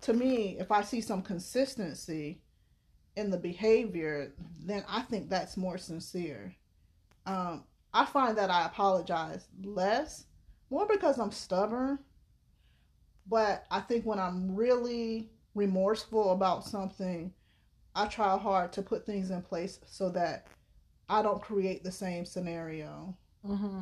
to 0.03 0.13
me, 0.13 0.57
if 0.61 0.71
I 0.71 0.83
see 0.83 1.01
some 1.01 1.23
consistency 1.23 2.41
in 3.17 3.31
the 3.31 3.37
behavior, 3.37 4.33
then 4.65 4.85
I 4.89 5.03
think 5.03 5.29
that's 5.29 5.57
more 5.57 5.77
sincere. 5.77 6.55
Um, 7.27 7.65
I 7.93 8.05
find 8.05 8.39
that 8.39 8.51
I 8.51 8.65
apologize 8.67 9.49
less, 9.65 10.27
more 10.71 10.87
because 10.87 11.19
I'm 11.19 11.33
stubborn. 11.33 11.99
But 13.29 13.65
I 13.71 13.81
think 13.81 14.07
when 14.07 14.19
I'm 14.19 14.55
really 14.55 15.31
remorseful 15.55 16.33
about 16.33 16.65
something, 16.65 17.33
I 17.95 18.07
try 18.07 18.37
hard 18.39 18.73
to 18.75 18.83
put 18.83 19.05
things 19.05 19.31
in 19.31 19.43
place 19.43 19.81
so 19.87 20.09
that 20.11 20.47
I 21.09 21.23
don't 21.23 21.43
create 21.43 21.83
the 21.85 21.93
same 21.93 22.25
scenario. 22.25 23.17
Mm-hmm. 23.47 23.81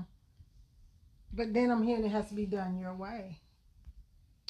But 1.33 1.53
then 1.53 1.71
I'm 1.71 1.83
hearing 1.83 2.05
it 2.05 2.11
has 2.11 2.29
to 2.29 2.35
be 2.35 2.47
done 2.47 2.79
your 2.79 2.95
way. 2.95 3.39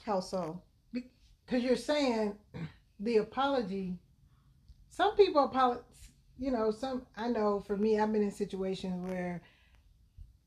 How 0.05 0.21
so? 0.21 0.63
Because 0.93 1.63
you're 1.63 1.77
saying 1.77 2.37
the 3.01 3.19
apology. 3.19 3.99
Some 4.89 5.17
people 5.17 5.45
apologize. 5.45 5.83
You 6.39 6.51
know, 6.51 6.71
some 6.71 7.07
I 7.17 7.29
know 7.29 7.61
for 7.67 7.77
me, 7.77 7.99
I've 7.99 8.13
been 8.13 8.23
in 8.23 8.31
situations 8.31 9.03
where 9.09 9.41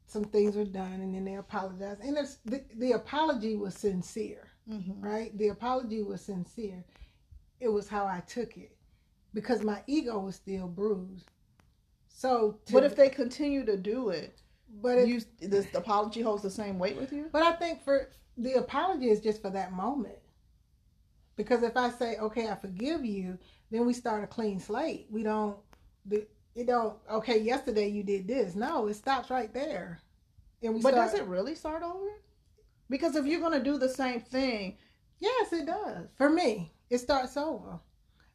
some 0.09 0.23
things 0.25 0.55
were 0.55 0.65
done 0.65 1.01
and 1.01 1.13
then 1.13 1.25
they 1.25 1.35
apologize, 1.35 1.97
and 2.01 2.17
it's 2.17 2.37
the, 2.45 2.63
the 2.77 2.93
apology 2.93 3.55
was 3.55 3.75
sincere 3.75 4.49
mm-hmm. 4.69 5.01
right? 5.01 5.37
The 5.37 5.49
apology 5.49 6.03
was 6.03 6.21
sincere. 6.21 6.83
It 7.59 7.69
was 7.69 7.87
how 7.87 8.05
I 8.05 8.21
took 8.27 8.57
it 8.57 8.75
because 9.33 9.63
my 9.63 9.81
ego 9.87 10.19
was 10.19 10.35
still 10.35 10.67
bruised. 10.67 11.29
So, 12.07 12.59
to, 12.65 12.73
but 12.73 12.83
if 12.83 12.95
they 12.95 13.09
continue 13.09 13.65
to 13.65 13.77
do 13.77 14.09
it, 14.09 14.41
but 14.81 14.97
if, 14.97 15.07
you, 15.07 15.21
this 15.41 15.67
apology 15.73 16.21
holds 16.21 16.43
the 16.43 16.49
same 16.49 16.77
weight 16.77 16.97
with 16.97 17.11
you. 17.11 17.27
But 17.31 17.43
I 17.43 17.53
think 17.53 17.83
for 17.83 18.09
the 18.37 18.53
apology 18.53 19.09
is 19.09 19.19
just 19.19 19.41
for 19.41 19.49
that 19.49 19.73
moment. 19.73 20.17
Because 21.35 21.63
if 21.63 21.77
I 21.77 21.89
say, 21.89 22.17
okay, 22.17 22.49
I 22.49 22.55
forgive 22.55 23.05
you, 23.05 23.37
then 23.71 23.85
we 23.85 23.93
start 23.93 24.23
a 24.23 24.27
clean 24.27 24.59
slate. 24.59 25.07
We 25.09 25.23
don't, 25.23 25.57
it 26.55 26.67
don't, 26.67 26.95
okay, 27.11 27.39
yesterday 27.39 27.87
you 27.87 28.03
did 28.03 28.27
this. 28.27 28.55
No, 28.55 28.87
it 28.87 28.95
stops 28.95 29.29
right 29.29 29.53
there. 29.53 29.99
But 30.61 30.79
start, 30.79 30.95
does 30.95 31.13
it 31.13 31.25
really 31.25 31.55
start 31.55 31.83
over? 31.83 32.09
Because 32.89 33.15
if 33.15 33.25
you're 33.25 33.39
going 33.39 33.57
to 33.57 33.63
do 33.63 33.77
the 33.77 33.89
same 33.89 34.19
thing, 34.19 34.77
yes, 35.19 35.53
it 35.53 35.65
does. 35.65 36.07
For 36.17 36.29
me, 36.29 36.73
it 36.89 36.97
starts 36.97 37.37
over. 37.37 37.79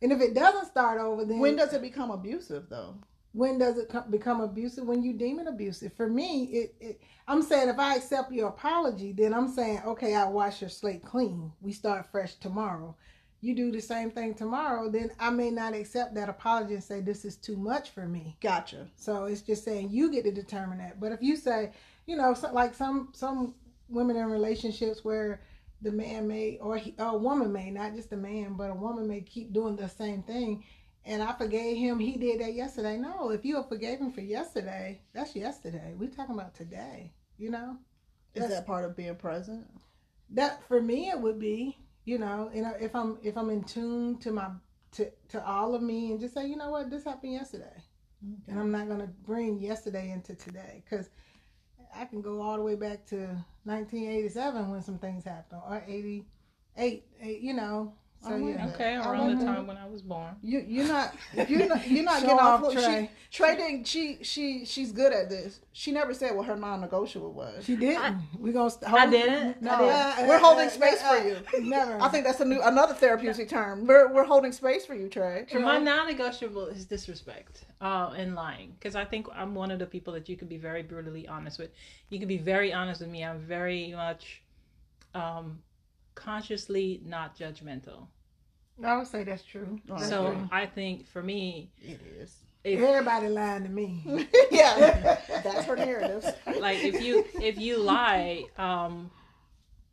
And 0.00 0.12
if 0.12 0.20
it 0.20 0.34
doesn't 0.34 0.66
start 0.66 1.00
over, 1.00 1.24
then 1.24 1.38
when 1.38 1.56
does 1.56 1.72
it 1.72 1.82
become 1.82 2.10
abusive, 2.10 2.68
though? 2.68 2.96
When 3.32 3.58
does 3.58 3.78
it 3.78 3.90
become 4.10 4.40
abusive? 4.40 4.86
When 4.86 5.02
you 5.02 5.12
deem 5.12 5.40
it 5.40 5.48
abusive. 5.48 5.92
For 5.94 6.08
me, 6.08 6.44
it, 6.44 6.74
it 6.80 7.00
I'm 7.26 7.42
saying 7.42 7.68
if 7.68 7.78
I 7.78 7.96
accept 7.96 8.30
your 8.30 8.48
apology, 8.48 9.12
then 9.12 9.34
I'm 9.34 9.48
saying 9.48 9.80
okay, 9.84 10.14
I 10.14 10.28
wash 10.28 10.60
your 10.60 10.70
slate 10.70 11.04
clean. 11.04 11.50
We 11.60 11.72
start 11.72 12.10
fresh 12.10 12.34
tomorrow. 12.34 12.96
You 13.44 13.54
do 13.54 13.70
the 13.70 13.80
same 13.80 14.10
thing 14.10 14.32
tomorrow, 14.32 14.88
then 14.88 15.10
I 15.20 15.28
may 15.28 15.50
not 15.50 15.74
accept 15.74 16.14
that 16.14 16.30
apology 16.30 16.72
and 16.72 16.82
say 16.82 17.00
this 17.00 17.26
is 17.26 17.36
too 17.36 17.56
much 17.58 17.90
for 17.90 18.06
me. 18.06 18.38
Gotcha. 18.40 18.88
So 18.96 19.24
it's 19.24 19.42
just 19.42 19.64
saying 19.64 19.90
you 19.90 20.10
get 20.10 20.24
to 20.24 20.32
determine 20.32 20.78
that. 20.78 20.98
But 20.98 21.12
if 21.12 21.20
you 21.20 21.36
say, 21.36 21.72
you 22.06 22.16
know, 22.16 22.32
so, 22.32 22.50
like 22.54 22.74
some 22.74 23.10
some 23.12 23.54
women 23.90 24.16
in 24.16 24.30
relationships 24.30 25.04
where 25.04 25.42
the 25.82 25.92
man 25.92 26.26
may 26.26 26.56
or 26.62 26.78
he, 26.78 26.94
a 26.98 27.14
woman 27.16 27.52
may 27.52 27.70
not 27.70 27.94
just 27.94 28.12
a 28.12 28.16
man 28.16 28.54
but 28.54 28.70
a 28.70 28.74
woman 28.74 29.06
may 29.06 29.20
keep 29.20 29.52
doing 29.52 29.76
the 29.76 29.88
same 29.88 30.22
thing 30.22 30.64
and 31.04 31.22
i 31.22 31.30
forgave 31.32 31.76
him 31.76 31.98
he 31.98 32.16
did 32.16 32.40
that 32.40 32.54
yesterday 32.54 32.96
no 32.96 33.30
if 33.30 33.44
you 33.44 33.62
forgave 33.68 33.98
him 33.98 34.10
for 34.10 34.22
yesterday 34.22 34.98
that's 35.12 35.36
yesterday 35.36 35.94
we 35.98 36.06
talking 36.06 36.34
about 36.34 36.54
today 36.54 37.12
you 37.36 37.50
know 37.50 37.76
is 38.34 38.48
that 38.48 38.66
part 38.66 38.84
of 38.84 38.96
being 38.96 39.14
present 39.14 39.66
that 40.30 40.66
for 40.66 40.80
me 40.80 41.10
it 41.10 41.20
would 41.20 41.38
be 41.38 41.76
you 42.04 42.18
know 42.18 42.50
and 42.54 42.66
if 42.80 42.94
i'm 42.94 43.18
if 43.22 43.36
i'm 43.36 43.50
in 43.50 43.62
tune 43.64 44.18
to 44.18 44.30
my 44.30 44.48
to 44.92 45.10
to 45.28 45.44
all 45.44 45.74
of 45.74 45.82
me 45.82 46.12
and 46.12 46.20
just 46.20 46.34
say 46.34 46.46
you 46.46 46.56
know 46.56 46.70
what 46.70 46.90
this 46.90 47.04
happened 47.04 47.32
yesterday 47.32 47.64
okay. 47.74 48.52
and 48.52 48.60
i'm 48.60 48.70
not 48.70 48.86
going 48.86 49.00
to 49.00 49.10
bring 49.26 49.58
yesterday 49.58 50.10
into 50.10 50.34
today 50.34 50.82
because 50.84 51.08
I 51.96 52.04
can 52.06 52.20
go 52.22 52.40
all 52.40 52.56
the 52.56 52.62
way 52.62 52.74
back 52.74 53.06
to 53.06 53.16
1987 53.64 54.70
when 54.70 54.82
some 54.82 54.98
things 54.98 55.24
happened, 55.24 55.62
or 55.68 55.82
88, 55.86 57.04
eh, 57.22 57.28
you 57.40 57.54
know. 57.54 57.94
So 58.24 58.32
oh, 58.32 58.48
yeah. 58.48 58.68
Okay, 58.68 58.96
around 58.96 59.38
the 59.38 59.44
time 59.44 59.66
when 59.66 59.76
I 59.76 59.86
was 59.86 60.00
born. 60.00 60.34
You 60.42 60.64
you're 60.66 60.88
not 60.88 61.14
you're 61.48 61.66
not 61.68 61.86
you're 61.86 62.04
not 62.04 62.22
getting 62.22 62.38
off. 62.38 62.64
off 62.64 62.72
Trey. 62.72 63.10
She, 63.28 63.36
Trey 63.36 63.56
didn't. 63.56 63.86
She 63.86 64.18
she 64.22 64.64
she's 64.64 64.92
good 64.92 65.12
at 65.12 65.28
this. 65.28 65.60
She 65.72 65.92
never 65.92 66.14
said 66.14 66.34
what 66.34 66.46
her 66.46 66.56
non-negotiable 66.56 67.34
was. 67.34 67.66
She 67.66 67.76
didn't. 67.76 68.02
I, 68.02 68.16
we 68.38 68.52
gonna 68.52 68.70
hold, 68.70 68.82
I 68.84 69.10
didn't. 69.10 69.60
No, 69.60 69.72
I 69.72 70.14
didn't. 70.16 70.28
we're 70.28 70.38
holding 70.38 70.70
space 70.70 71.02
uh, 71.02 71.20
for 71.20 71.28
you. 71.28 71.36
Never. 71.68 72.00
I 72.00 72.08
think 72.08 72.24
that's 72.24 72.40
a 72.40 72.46
new 72.46 72.62
another 72.62 72.94
therapeutic 72.94 73.50
term. 73.50 73.86
We're 73.86 74.10
we're 74.10 74.24
holding 74.24 74.52
space 74.52 74.86
for 74.86 74.94
you, 74.94 75.10
Trey. 75.10 75.46
My 75.52 75.78
non-negotiable 75.78 76.68
is 76.68 76.86
disrespect 76.86 77.66
uh, 77.82 78.14
and 78.16 78.34
lying 78.34 78.72
because 78.78 78.96
I 78.96 79.04
think 79.04 79.26
I'm 79.34 79.54
one 79.54 79.70
of 79.70 79.78
the 79.78 79.86
people 79.86 80.14
that 80.14 80.30
you 80.30 80.36
can 80.38 80.48
be 80.48 80.56
very 80.56 80.82
brutally 80.82 81.28
honest 81.28 81.58
with. 81.58 81.72
You 82.08 82.18
can 82.18 82.28
be 82.28 82.38
very 82.38 82.72
honest 82.72 83.02
with 83.02 83.10
me. 83.10 83.22
I'm 83.22 83.40
very 83.40 83.92
much 83.92 84.42
um, 85.14 85.58
consciously 86.14 87.00
not 87.04 87.36
judgmental. 87.36 88.06
I 88.82 88.96
would 88.96 89.06
say 89.06 89.24
that's 89.24 89.44
true. 89.44 89.80
That's 89.86 90.08
so 90.08 90.32
true. 90.32 90.48
I 90.50 90.66
think 90.66 91.06
for 91.06 91.22
me, 91.22 91.70
it 91.80 92.00
is. 92.18 92.36
If, 92.64 92.80
Everybody 92.80 93.28
lying 93.28 93.64
to 93.64 93.68
me. 93.68 94.26
yeah, 94.50 95.20
that's 95.44 95.66
her 95.66 95.76
narrative. 95.76 96.24
Like 96.58 96.82
if 96.82 97.02
you 97.02 97.24
if 97.34 97.58
you 97.58 97.78
lie, 97.78 98.44
um, 98.56 99.10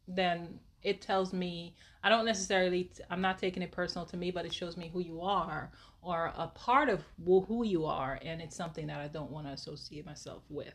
then 0.07 0.59
it 0.81 1.01
tells 1.01 1.33
me 1.33 1.75
I 2.03 2.09
don't 2.09 2.25
necessarily 2.25 2.89
I'm 3.09 3.21
not 3.21 3.37
taking 3.37 3.61
it 3.61 3.71
personal 3.71 4.05
to 4.07 4.17
me, 4.17 4.31
but 4.31 4.45
it 4.45 4.53
shows 4.53 4.77
me 4.77 4.89
who 4.91 5.01
you 5.01 5.21
are 5.21 5.71
or 6.01 6.33
a 6.35 6.47
part 6.47 6.89
of 6.89 7.03
who 7.23 7.63
you 7.63 7.85
are, 7.85 8.19
and 8.23 8.41
it's 8.41 8.55
something 8.55 8.87
that 8.87 8.99
I 8.99 9.07
don't 9.07 9.29
want 9.29 9.47
to 9.47 9.53
associate 9.53 10.05
myself 10.05 10.43
with. 10.49 10.73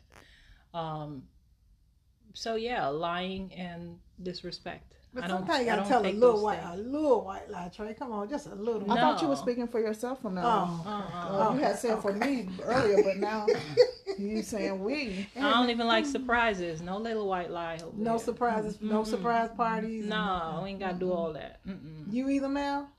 Um, 0.72 1.24
so 2.34 2.54
yeah, 2.54 2.86
lying 2.86 3.52
and 3.54 3.96
disrespect. 4.22 4.92
But 5.16 5.30
sometimes 5.30 5.60
you 5.60 5.66
gotta 5.66 5.88
tell 5.88 6.06
a 6.06 6.12
little 6.12 6.42
white, 6.42 6.60
things. 6.60 6.80
a 6.80 6.82
little 6.82 7.24
white 7.24 7.50
lie, 7.50 7.70
Trey. 7.74 7.94
Come 7.94 8.12
on, 8.12 8.28
just 8.28 8.46
a 8.48 8.54
little. 8.54 8.90
I 8.90 8.96
thought 8.96 9.22
you 9.22 9.28
were 9.28 9.36
speaking 9.36 9.66
for 9.66 9.80
yourself 9.80 10.20
from 10.20 10.34
now. 10.34 10.82
Oh, 10.84 10.90
uh-uh. 10.90 11.54
you 11.54 11.60
had 11.60 11.78
said 11.78 11.92
okay. 11.92 12.02
for 12.02 12.12
me 12.12 12.50
earlier, 12.62 13.02
but 13.02 13.16
now 13.16 13.46
you 14.18 14.42
saying 14.42 14.82
we. 14.84 15.26
I 15.34 15.40
don't 15.54 15.70
even 15.70 15.86
like 15.86 16.04
surprises. 16.04 16.82
No 16.82 16.98
little 16.98 17.26
white 17.26 17.50
lie. 17.50 17.78
no 17.96 18.10
here. 18.10 18.18
surprises. 18.18 18.76
Mm-hmm. 18.76 18.90
No 18.90 19.04
surprise 19.04 19.48
parties. 19.56 20.04
No, 20.04 20.60
we 20.62 20.70
ain't 20.70 20.80
gotta 20.80 20.98
do 20.98 21.10
all 21.10 21.32
that. 21.32 21.66
Mm-mm. 21.66 22.12
You 22.12 22.28
either, 22.28 22.48
Mel. 22.48 22.90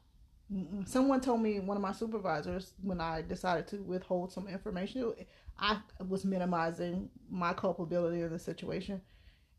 Mm-mm. 0.51 0.87
Someone 0.87 1.21
told 1.21 1.41
me 1.41 1.59
one 1.59 1.77
of 1.77 1.83
my 1.83 1.91
supervisors 1.91 2.73
when 2.81 2.99
I 2.99 3.21
decided 3.21 3.67
to 3.67 3.77
withhold 3.83 4.31
some 4.31 4.47
information. 4.47 5.13
I 5.59 5.77
was 6.07 6.25
minimizing 6.25 7.09
my 7.29 7.53
culpability 7.53 8.21
in 8.21 8.31
the 8.31 8.39
situation 8.39 9.01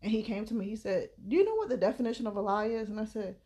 and 0.02 0.12
he 0.12 0.22
came 0.22 0.44
to 0.46 0.54
me, 0.54 0.66
he 0.68 0.76
said, 0.76 1.10
Do 1.26 1.36
you 1.36 1.44
know 1.44 1.54
what 1.54 1.68
the 1.68 1.76
definition 1.76 2.26
of 2.26 2.36
a 2.36 2.40
lie 2.40 2.66
is? 2.66 2.88
And 2.88 3.00
I 3.00 3.04
said, 3.04 3.36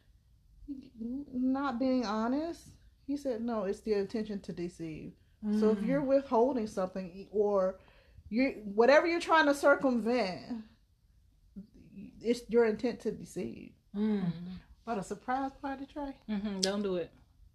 Not 1.33 1.79
being 1.79 2.05
honest. 2.05 2.69
He 3.07 3.17
said, 3.17 3.43
No, 3.43 3.65
it's 3.65 3.81
the 3.81 3.95
intention 3.95 4.41
to 4.41 4.53
deceive. 4.53 5.13
Mm. 5.45 5.61
So 5.61 5.71
if 5.71 5.83
you're 5.83 6.03
mm. 6.03 6.07
withholding 6.07 6.67
something 6.67 7.29
or 7.31 7.79
you 8.29 8.63
whatever 8.65 9.07
you're 9.07 9.21
trying 9.21 9.47
to 9.47 9.55
circumvent, 9.55 10.65
it's 12.21 12.43
your 12.49 12.67
intent 12.67 13.01
to 13.01 13.13
deceive. 13.13 13.73
Mm. 13.97 14.31
What 14.85 14.99
a 14.99 15.03
surprise 15.03 15.53
party, 15.61 15.87
Trey. 15.87 16.15
Mm-hmm. 16.29 16.61
Don't 16.61 16.83
do 16.83 16.97
it. 16.97 17.11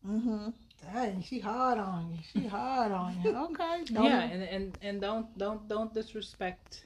Mm-hmm. 0.07 0.49
Dang, 0.93 1.21
she 1.21 1.39
hard 1.39 1.79
on 1.79 2.11
you. 2.11 2.19
She 2.31 2.47
hard 2.47 2.91
on 2.91 3.19
you. 3.23 3.35
Okay. 3.51 3.83
Don't 3.85 4.05
yeah, 4.05 4.21
and, 4.21 4.43
and 4.43 4.77
and 4.81 5.01
don't 5.01 5.37
don't 5.37 5.67
don't 5.67 5.93
disrespect. 5.93 6.85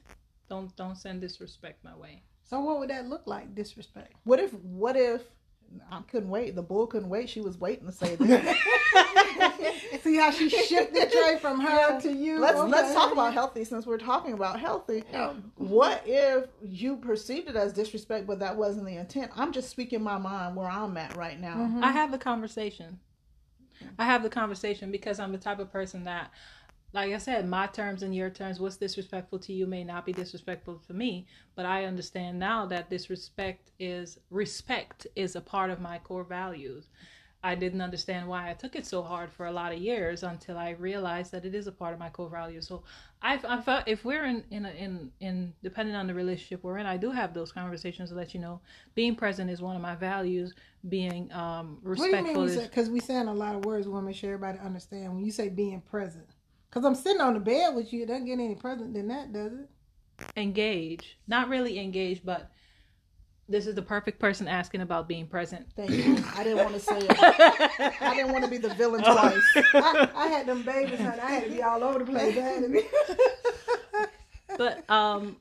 Don't 0.52 0.76
don't 0.76 0.96
send 0.98 1.22
disrespect 1.22 1.82
my 1.82 1.96
way. 1.96 2.22
So 2.42 2.60
what 2.60 2.78
would 2.78 2.90
that 2.90 3.06
look 3.06 3.22
like? 3.24 3.54
Disrespect. 3.54 4.12
What 4.24 4.38
if? 4.38 4.52
What 4.52 4.96
if? 4.98 5.22
I 5.90 6.02
couldn't 6.10 6.28
wait. 6.28 6.54
The 6.54 6.60
bull 6.62 6.86
couldn't 6.86 7.08
wait. 7.08 7.30
She 7.30 7.40
was 7.40 7.56
waiting 7.56 7.86
to 7.86 7.92
say 7.92 8.16
that. 8.16 8.56
See 10.02 10.18
how 10.18 10.30
she 10.30 10.50
shifted 10.50 11.10
Trey 11.10 11.38
from 11.40 11.58
her 11.60 11.92
Yeah. 11.94 11.98
to 12.00 12.12
you. 12.12 12.38
let's 12.38 12.58
Okay. 12.58 12.70
let's 12.70 12.92
talk 12.92 13.12
about 13.12 13.32
healthy 13.32 13.64
since 13.64 13.86
we're 13.86 13.96
talking 13.96 14.34
about 14.34 14.60
healthy. 14.60 15.04
What 15.56 16.02
if 16.04 16.48
you 16.62 16.96
perceived 16.98 17.48
it 17.48 17.56
as 17.56 17.72
disrespect, 17.72 18.26
but 18.26 18.40
that 18.40 18.54
wasn't 18.58 18.84
the 18.84 18.96
intent? 18.98 19.30
I'm 19.34 19.52
just 19.52 19.70
speaking 19.70 20.02
my 20.02 20.18
mind 20.18 20.54
where 20.54 20.68
I'm 20.68 20.94
at 20.98 21.16
right 21.16 21.40
now. 21.40 21.54
Mhm. 21.56 21.82
I 21.82 21.92
have 21.92 22.12
the 22.12 22.18
conversation. 22.18 23.00
I 23.98 24.04
have 24.04 24.22
the 24.22 24.28
conversation 24.28 24.90
because 24.92 25.18
I'm 25.18 25.32
the 25.32 25.38
type 25.38 25.60
of 25.60 25.72
person 25.72 26.04
that, 26.04 26.30
like 26.94 27.12
I 27.12 27.18
said, 27.18 27.48
my 27.48 27.66
terms 27.66 28.02
and 28.02 28.14
your 28.14 28.30
terms, 28.30 28.60
what's 28.60 28.76
disrespectful 28.76 29.38
to 29.40 29.52
you 29.52 29.66
may 29.66 29.82
not 29.82 30.04
be 30.04 30.12
disrespectful 30.12 30.82
to 30.86 30.92
me. 30.92 31.26
But 31.54 31.64
I 31.64 31.84
understand 31.84 32.38
now 32.38 32.66
that 32.66 32.90
disrespect 32.90 33.70
is 33.78 34.18
respect 34.30 35.06
is 35.16 35.34
a 35.34 35.40
part 35.40 35.70
of 35.70 35.80
my 35.80 35.98
core 35.98 36.24
values. 36.24 36.88
I 37.44 37.56
didn't 37.56 37.80
understand 37.80 38.28
why 38.28 38.50
I 38.50 38.54
took 38.54 38.76
it 38.76 38.86
so 38.86 39.02
hard 39.02 39.32
for 39.32 39.46
a 39.46 39.52
lot 39.52 39.72
of 39.72 39.78
years 39.78 40.22
until 40.22 40.56
I 40.56 40.70
realized 40.70 41.32
that 41.32 41.44
it 41.44 41.56
is 41.56 41.66
a 41.66 41.72
part 41.72 41.92
of 41.92 41.98
my 41.98 42.08
core 42.08 42.28
values. 42.28 42.68
So 42.68 42.84
I, 43.20 43.40
I 43.48 43.60
felt 43.60 43.88
if 43.88 44.04
we're 44.04 44.24
in 44.26 44.44
in 44.50 44.64
a, 44.66 44.70
in 44.70 45.10
in 45.18 45.52
depending 45.62 45.96
on 45.96 46.06
the 46.06 46.14
relationship 46.14 46.62
we're 46.62 46.78
in, 46.78 46.86
I 46.86 46.98
do 46.98 47.10
have 47.10 47.34
those 47.34 47.50
conversations 47.50 48.10
to 48.10 48.14
let 48.14 48.32
you 48.32 48.38
know. 48.40 48.60
Being 48.94 49.16
present 49.16 49.50
is 49.50 49.60
one 49.60 49.74
of 49.74 49.82
my 49.82 49.96
values. 49.96 50.54
Being 50.88 51.32
um, 51.32 51.78
What 51.82 51.96
do 51.96 52.04
you 52.04 52.22
mean? 52.22 52.24
respectful 52.24 52.42
is 52.44 52.58
Because 52.58 52.90
we 52.90 53.00
saying 53.00 53.26
a 53.26 53.34
lot 53.34 53.56
of 53.56 53.64
words. 53.64 53.86
We 53.86 53.92
want 53.94 54.04
to 54.04 54.06
make 54.08 54.16
sure 54.16 54.34
everybody 54.34 54.58
understand. 54.58 55.12
When 55.14 55.24
you 55.24 55.32
say 55.32 55.48
being 55.48 55.80
present, 55.80 56.28
because 56.72 56.86
I'm 56.86 56.94
sitting 56.94 57.20
on 57.20 57.34
the 57.34 57.40
bed 57.40 57.74
with 57.74 57.92
you, 57.92 58.04
it 58.04 58.06
doesn't 58.06 58.24
get 58.24 58.32
any 58.34 58.54
present 58.54 58.94
than 58.94 59.08
that, 59.08 59.32
does 59.32 59.52
it? 59.52 59.68
engage. 60.36 61.18
Not 61.26 61.48
really 61.48 61.78
engage, 61.78 62.24
but 62.24 62.50
this 63.48 63.66
is 63.66 63.74
the 63.74 63.82
perfect 63.82 64.20
person 64.20 64.46
asking 64.48 64.80
about 64.80 65.08
being 65.08 65.26
present. 65.26 65.66
Thank 65.76 65.90
you. 65.90 66.16
I 66.36 66.44
didn't 66.44 66.58
want 66.64 66.74
to 66.74 66.80
say 66.80 66.98
it. 66.98 67.16
I 68.00 68.14
didn't 68.14 68.32
want 68.32 68.44
to 68.44 68.50
be 68.50 68.56
the 68.58 68.72
villain 68.74 69.02
twice. 69.02 69.42
I, 69.74 70.08
I 70.14 70.26
had 70.28 70.46
them 70.46 70.62
babies, 70.62 71.00
honey. 71.00 71.20
I 71.20 71.30
had 71.32 71.44
to 71.44 71.50
be 71.50 71.62
all 71.62 71.82
over 71.82 71.98
the 71.98 72.04
place. 72.04 72.36
I 72.36 72.40
had 72.40 72.62
to 72.62 72.68
be. 72.68 72.82
but 74.56 74.88
um 74.88 75.36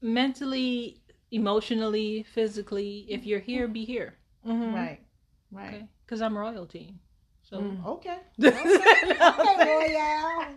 mentally, 0.00 1.00
emotionally, 1.30 2.24
physically, 2.34 3.06
if 3.08 3.26
you're 3.26 3.40
here, 3.40 3.68
be 3.68 3.84
here. 3.84 4.16
Mhm. 4.46 4.74
Right. 4.74 5.00
Right. 5.50 5.74
Okay? 5.74 5.88
Because 6.06 6.22
I'm 6.22 6.36
royalty. 6.36 6.94
So 7.54 7.60
Mm. 7.60 7.86
Okay. 7.86 8.18
Okay, 8.38 8.50
Royale. 9.20 10.48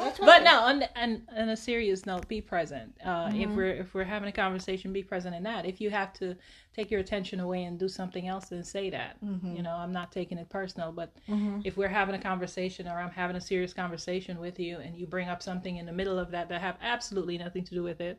That's 0.00 0.18
right. 0.20 0.26
But 0.26 0.42
no, 0.42 0.60
on, 0.60 0.84
on, 0.96 1.22
on 1.36 1.48
a 1.50 1.56
serious 1.56 2.06
note, 2.06 2.26
be 2.28 2.40
present. 2.40 2.94
Uh, 3.04 3.30
If 3.34 3.48
Mhm. 3.50 3.56
we're 3.56 3.74
if 3.74 3.92
we're 3.94 4.04
having 4.04 4.28
a 4.28 4.32
conversation, 4.32 4.92
be 4.92 5.02
present 5.02 5.34
in 5.34 5.42
that. 5.42 5.66
If 5.66 5.80
you 5.82 5.90
have 5.90 6.12
to 6.14 6.34
take 6.74 6.90
your 6.90 7.00
attention 7.00 7.40
away 7.40 7.64
and 7.64 7.78
do 7.78 7.88
something 7.88 8.26
else, 8.26 8.48
then 8.48 8.64
say 8.64 8.88
that. 8.90 9.22
Mhm. 9.22 9.54
You 9.56 9.62
know, 9.62 9.74
I'm 9.76 9.92
not 9.92 10.10
taking 10.12 10.38
it 10.38 10.48
personal, 10.48 10.92
but 10.92 11.12
Mhm. 11.28 11.60
if 11.64 11.76
we're 11.76 11.88
having 11.88 12.14
a 12.14 12.18
conversation 12.18 12.88
or 12.88 12.98
I'm 12.98 13.10
having 13.10 13.36
a 13.36 13.40
serious 13.40 13.74
conversation 13.74 14.38
with 14.40 14.58
you 14.58 14.78
and 14.78 14.96
you 14.96 15.06
bring 15.06 15.28
up 15.28 15.42
something 15.42 15.76
in 15.76 15.84
the 15.86 15.92
middle 15.92 16.18
of 16.18 16.30
that 16.30 16.48
that 16.48 16.60
have 16.62 16.76
absolutely 16.80 17.36
nothing 17.38 17.64
to 17.64 17.74
do 17.74 17.82
with 17.82 18.00
it, 18.00 18.18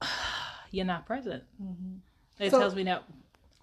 you're 0.70 0.84
not 0.86 1.06
present. 1.06 1.42
Mhm. 1.60 1.98
It 2.38 2.50
So- 2.50 2.60
tells 2.60 2.74
me 2.76 2.84
that. 2.84 3.02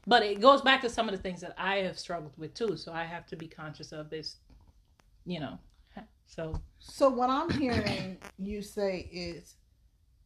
But 0.07 0.23
it 0.23 0.39
goes 0.39 0.61
back 0.61 0.81
to 0.81 0.89
some 0.89 1.09
of 1.09 1.15
the 1.15 1.21
things 1.21 1.41
that 1.41 1.55
I 1.57 1.77
have 1.77 1.97
struggled 1.97 2.33
with 2.37 2.53
too. 2.53 2.77
So 2.77 2.93
I 2.93 3.03
have 3.03 3.25
to 3.27 3.35
be 3.35 3.47
conscious 3.47 3.91
of 3.91 4.09
this, 4.09 4.37
you 5.25 5.39
know. 5.39 5.59
So 6.27 6.59
So 6.79 7.09
what 7.09 7.29
I'm 7.29 7.49
hearing 7.51 8.17
you 8.37 8.61
say 8.61 9.09
is 9.11 9.55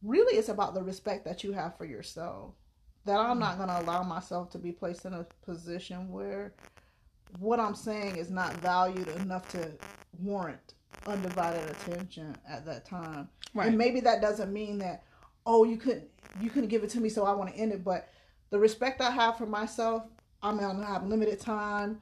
really 0.02 0.38
it's 0.38 0.48
about 0.48 0.74
the 0.74 0.82
respect 0.82 1.24
that 1.24 1.44
you 1.44 1.52
have 1.52 1.76
for 1.76 1.84
yourself. 1.84 2.54
That 3.06 3.18
I'm 3.18 3.38
not 3.38 3.56
going 3.56 3.68
to 3.68 3.80
allow 3.80 4.02
myself 4.02 4.50
to 4.50 4.58
be 4.58 4.72
placed 4.72 5.04
in 5.04 5.14
a 5.14 5.26
position 5.44 6.10
where 6.10 6.52
what 7.38 7.58
I'm 7.58 7.74
saying 7.74 8.16
is 8.16 8.30
not 8.30 8.54
valued 8.56 9.08
enough 9.08 9.48
to 9.52 9.72
warrant 10.18 10.74
undivided 11.06 11.68
attention 11.70 12.36
at 12.48 12.66
that 12.66 12.84
time. 12.84 13.28
Right. 13.54 13.68
And 13.68 13.78
maybe 13.78 14.00
that 14.00 14.20
doesn't 14.20 14.52
mean 14.52 14.78
that 14.78 15.04
oh 15.46 15.64
you 15.64 15.76
couldn't 15.76 16.08
you 16.40 16.50
couldn't 16.50 16.68
give 16.68 16.84
it 16.84 16.90
to 16.90 17.00
me 17.00 17.08
so 17.08 17.24
I 17.24 17.32
want 17.32 17.50
to 17.50 17.56
end 17.56 17.72
it, 17.72 17.82
but 17.84 18.08
the 18.50 18.58
respect 18.58 19.00
I 19.00 19.10
have 19.10 19.38
for 19.38 19.46
myself, 19.46 20.04
I'm 20.42 20.58
gonna 20.58 20.84
have 20.86 21.06
limited 21.06 21.40
time. 21.40 22.00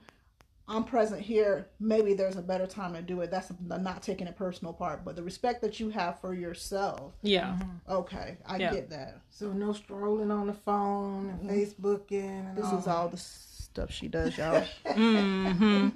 I'm 0.71 0.85
present 0.85 1.23
here. 1.23 1.69
Maybe 1.81 2.13
there's 2.13 2.37
a 2.37 2.43
better 2.43 2.67
time 2.67 2.93
to 2.93 3.01
do 3.01 3.23
it. 3.23 3.31
That's 3.31 3.49
the 3.49 3.79
not 3.79 4.03
taking 4.03 4.27
it 4.27 4.37
personal 4.37 4.75
part, 4.75 5.03
but 5.03 5.17
the 5.17 5.23
respect 5.23 5.63
that 5.63 5.81
you 5.81 5.89
have 5.91 6.21
for 6.21 6.35
yourself. 6.35 7.15
yeah. 7.23 7.59
Okay, 7.89 8.37
I 8.45 8.59
Yeah. 8.59 8.73
get 8.73 8.91
that. 8.91 9.21
So 9.31 9.51
no 9.53 9.73
strolling 9.73 10.31
on 10.31 10.47
the 10.47 10.53
phone 10.53 11.31
and 11.31 11.41
Mhm. 11.41 11.51
Facebooking 11.51 12.49
and 12.51 12.59
This 12.59 12.67
all 12.67 12.79
is 12.79 12.87
all 12.87 13.09
the 13.09 13.17
stuff 13.17 13.91
she 13.91 14.09
does, 14.09 14.37
y'all. 14.37 14.63
hmm 14.95 15.89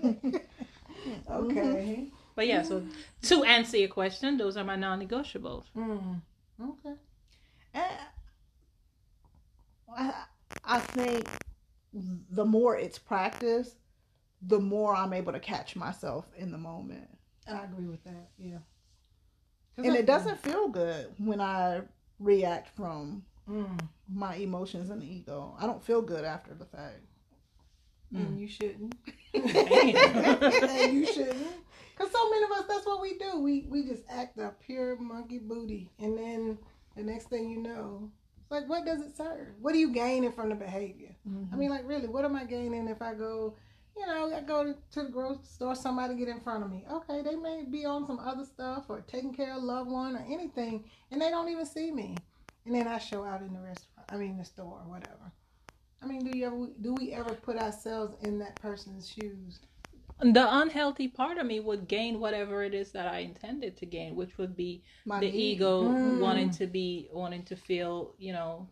Okay. 1.31 2.11
But 2.35 2.47
yeah, 2.47 2.63
so 2.63 2.83
to 3.23 3.45
answer 3.45 3.77
your 3.77 3.89
question, 3.91 4.39
those 4.39 4.57
are 4.57 4.65
my 4.65 4.77
non-negotiables. 4.77 5.65
Mm. 5.77 6.23
Okay. 6.63 6.95
And 7.75 7.85
I, 9.95 10.25
I 10.65 10.79
think 10.79 11.27
the 12.31 12.45
more 12.45 12.77
it's 12.77 12.99
practiced, 12.99 13.77
the 14.43 14.59
more 14.61 14.95
I'm 14.95 15.13
able 15.13 15.33
to 15.33 15.41
catch 15.41 15.77
myself 15.77 16.27
in 16.37 16.51
the 16.53 16.59
moment. 16.59 17.09
I 17.49 17.65
agree 17.65 17.87
with 17.87 18.03
that. 18.05 18.31
Yeah. 18.39 18.59
And 19.79 19.93
I- 19.93 19.99
it 19.99 20.07
doesn't 20.07 20.39
feel 20.39 20.69
good 20.69 21.13
when 21.19 21.41
I 21.41 21.83
react 22.19 22.69
from 22.77 23.25
Mm. 23.49 23.89
my 24.09 24.37
emotions 24.37 24.91
and 24.91 25.03
ego. 25.03 25.57
I 25.59 25.67
don't 25.67 25.83
feel 25.83 26.01
good 26.01 26.25
after 26.25 26.55
the 26.55 26.65
fact. 26.65 27.01
And 28.15 28.39
you 28.39 28.47
shouldn't. 28.47 28.95
And 29.35 30.93
you 30.95 31.07
shouldn't. 31.13 31.47
Cause 31.97 32.11
so 32.11 32.31
many 32.31 32.45
of 32.45 32.51
us, 32.53 32.65
that's 32.69 32.87
what 32.87 33.01
we 33.01 33.19
do. 33.19 33.39
We 33.41 33.67
we 33.69 33.85
just 33.85 34.03
act 34.09 34.39
a 34.39 34.53
pure 34.65 34.97
monkey 34.97 35.39
booty, 35.39 35.91
and 35.99 36.17
then 36.17 36.59
the 36.97 37.03
next 37.03 37.29
thing 37.29 37.51
you 37.51 37.61
know, 37.63 38.11
like, 38.53 38.69
what 38.69 38.85
does 38.85 39.01
it 39.01 39.17
serve? 39.17 39.49
What 39.61 39.75
are 39.75 39.79
you 39.79 39.93
gaining 39.93 40.31
from 40.31 40.51
the 40.51 40.55
behavior? 40.55 41.17
I 41.27 41.29
mean, 41.29 41.49
mm-hmm. 41.49 41.71
like, 41.71 41.89
really, 41.89 42.07
what 42.07 42.25
am 42.25 42.37
I 42.37 42.45
gaining 42.45 42.87
if 42.87 43.01
I 43.01 43.15
go? 43.15 43.57
You 43.97 44.07
know, 44.07 44.33
I 44.35 44.41
go 44.43 44.65
to, 44.65 44.75
to 44.93 45.03
the 45.05 45.09
grocery 45.09 45.45
store, 45.45 45.75
somebody 45.75 46.15
get 46.15 46.29
in 46.29 46.41
front 46.41 46.63
of 46.63 46.71
me. 46.71 46.85
Okay, 46.91 47.23
they 47.23 47.35
may 47.35 47.65
be 47.69 47.85
on 47.85 48.07
some 48.07 48.19
other 48.19 48.45
stuff 48.45 48.85
or 48.89 49.01
taking 49.01 49.35
care 49.35 49.57
of 49.57 49.63
a 49.63 49.67
loved 49.67 49.91
one 49.91 50.17
or 50.17 50.25
anything, 50.31 50.85
and 51.11 51.21
they 51.21 51.31
don't 51.31 51.49
even 51.49 51.67
see 51.67 51.91
me. 51.91 52.17
And 52.65 52.75
then 52.75 52.87
I 52.87 52.99
show 52.99 53.25
out 53.25 53.41
in 53.41 53.53
the 53.53 53.61
restaurant, 53.61 54.09
I 54.11 54.17
mean, 54.17 54.37
the 54.37 54.45
store 54.45 54.81
or 54.85 54.91
whatever. 54.91 55.33
I 56.03 56.07
mean, 56.07 56.25
do 56.25 56.37
you 56.37 56.47
ever 56.47 56.67
do 56.81 56.95
we 56.95 57.13
ever 57.13 57.33
put 57.35 57.57
ourselves 57.57 58.17
in 58.23 58.39
that 58.41 58.61
person's 58.61 59.09
shoes? 59.09 59.61
The 60.23 60.47
unhealthy 60.61 61.09
part 61.09 61.39
of 61.39 61.47
me 61.47 61.61
would 61.61 61.89
gain 61.89 62.21
whatever 62.21 62.63
it 62.63 62.75
is 62.75 62.93
that 62.93 63.07
I 63.09 63.19
intended 63.19 63.77
to 63.79 63.87
gain, 63.87 64.15
which 64.17 64.39
would 64.39 64.57
be 64.57 64.85
My 65.05 65.21
the 65.21 65.29
ego 65.29 65.99
Mm. 65.99 66.19
wanting 66.19 66.51
to 66.51 66.67
be, 66.67 67.09
wanting 67.13 67.45
to 67.45 67.57
feel, 67.57 68.15
you 68.19 68.33
know, 68.33 68.69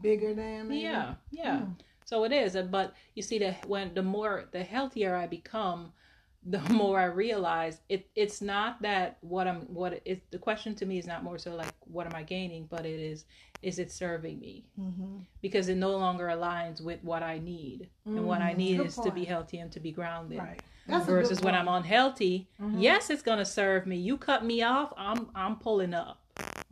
Bigger 0.00 0.34
than 0.34 0.68
maybe? 0.68 0.84
yeah, 0.84 1.14
yeah. 1.30 1.66
Mm. 1.66 1.76
So 2.04 2.24
it 2.24 2.32
is, 2.32 2.56
but 2.70 2.94
you 3.14 3.22
see 3.22 3.38
that 3.38 3.66
when 3.66 3.94
the 3.94 4.02
more 4.02 4.48
the 4.52 4.62
healthier 4.62 5.14
I 5.16 5.26
become, 5.26 5.92
the 6.46 6.60
more 6.60 7.00
I 7.00 7.04
realize 7.06 7.80
it. 7.88 8.08
It's 8.14 8.42
not 8.42 8.82
that 8.82 9.18
what 9.22 9.46
I'm 9.48 9.62
what 9.74 10.02
it. 10.04 10.30
The 10.30 10.38
question 10.38 10.74
to 10.76 10.86
me 10.86 10.98
is 10.98 11.06
not 11.06 11.24
more 11.24 11.38
so 11.38 11.54
like 11.54 11.74
what 11.80 12.06
am 12.06 12.14
I 12.14 12.22
gaining, 12.22 12.66
but 12.66 12.84
it 12.86 13.00
is 13.00 13.24
is 13.62 13.78
it 13.78 13.90
serving 13.92 14.38
me 14.40 14.66
Mm-hmm. 14.78 15.18
because 15.42 15.68
it 15.68 15.76
no 15.76 15.96
longer 15.96 16.26
aligns 16.26 16.80
with 16.82 17.02
what 17.04 17.22
I 17.22 17.38
need, 17.38 17.90
and 18.16 18.24
what 18.26 18.42
I 18.42 18.52
Mm, 18.52 18.54
need 18.54 18.76
good 18.76 18.86
is 18.86 19.00
to 19.00 19.10
be 19.10 19.24
healthy 19.24 19.58
and 19.58 19.72
to 19.72 19.80
be 19.80 19.92
grounded. 19.92 20.38
Right. 20.38 20.62
That's 20.86 21.06
Versus 21.06 21.40
when. 21.40 21.54
I'm 21.54 21.68
unhealthy, 21.68 22.48
Mhm. 22.60 22.80
yes, 22.82 23.08
it's 23.10 23.22
gonna 23.22 23.44
serve 23.44 23.86
me. 23.86 23.96
You 23.96 24.16
cut 24.18 24.44
me 24.44 24.62
off, 24.62 24.92
I'm 24.96 25.30
I'm 25.34 25.56
pulling 25.56 25.94
up. 25.94 26.20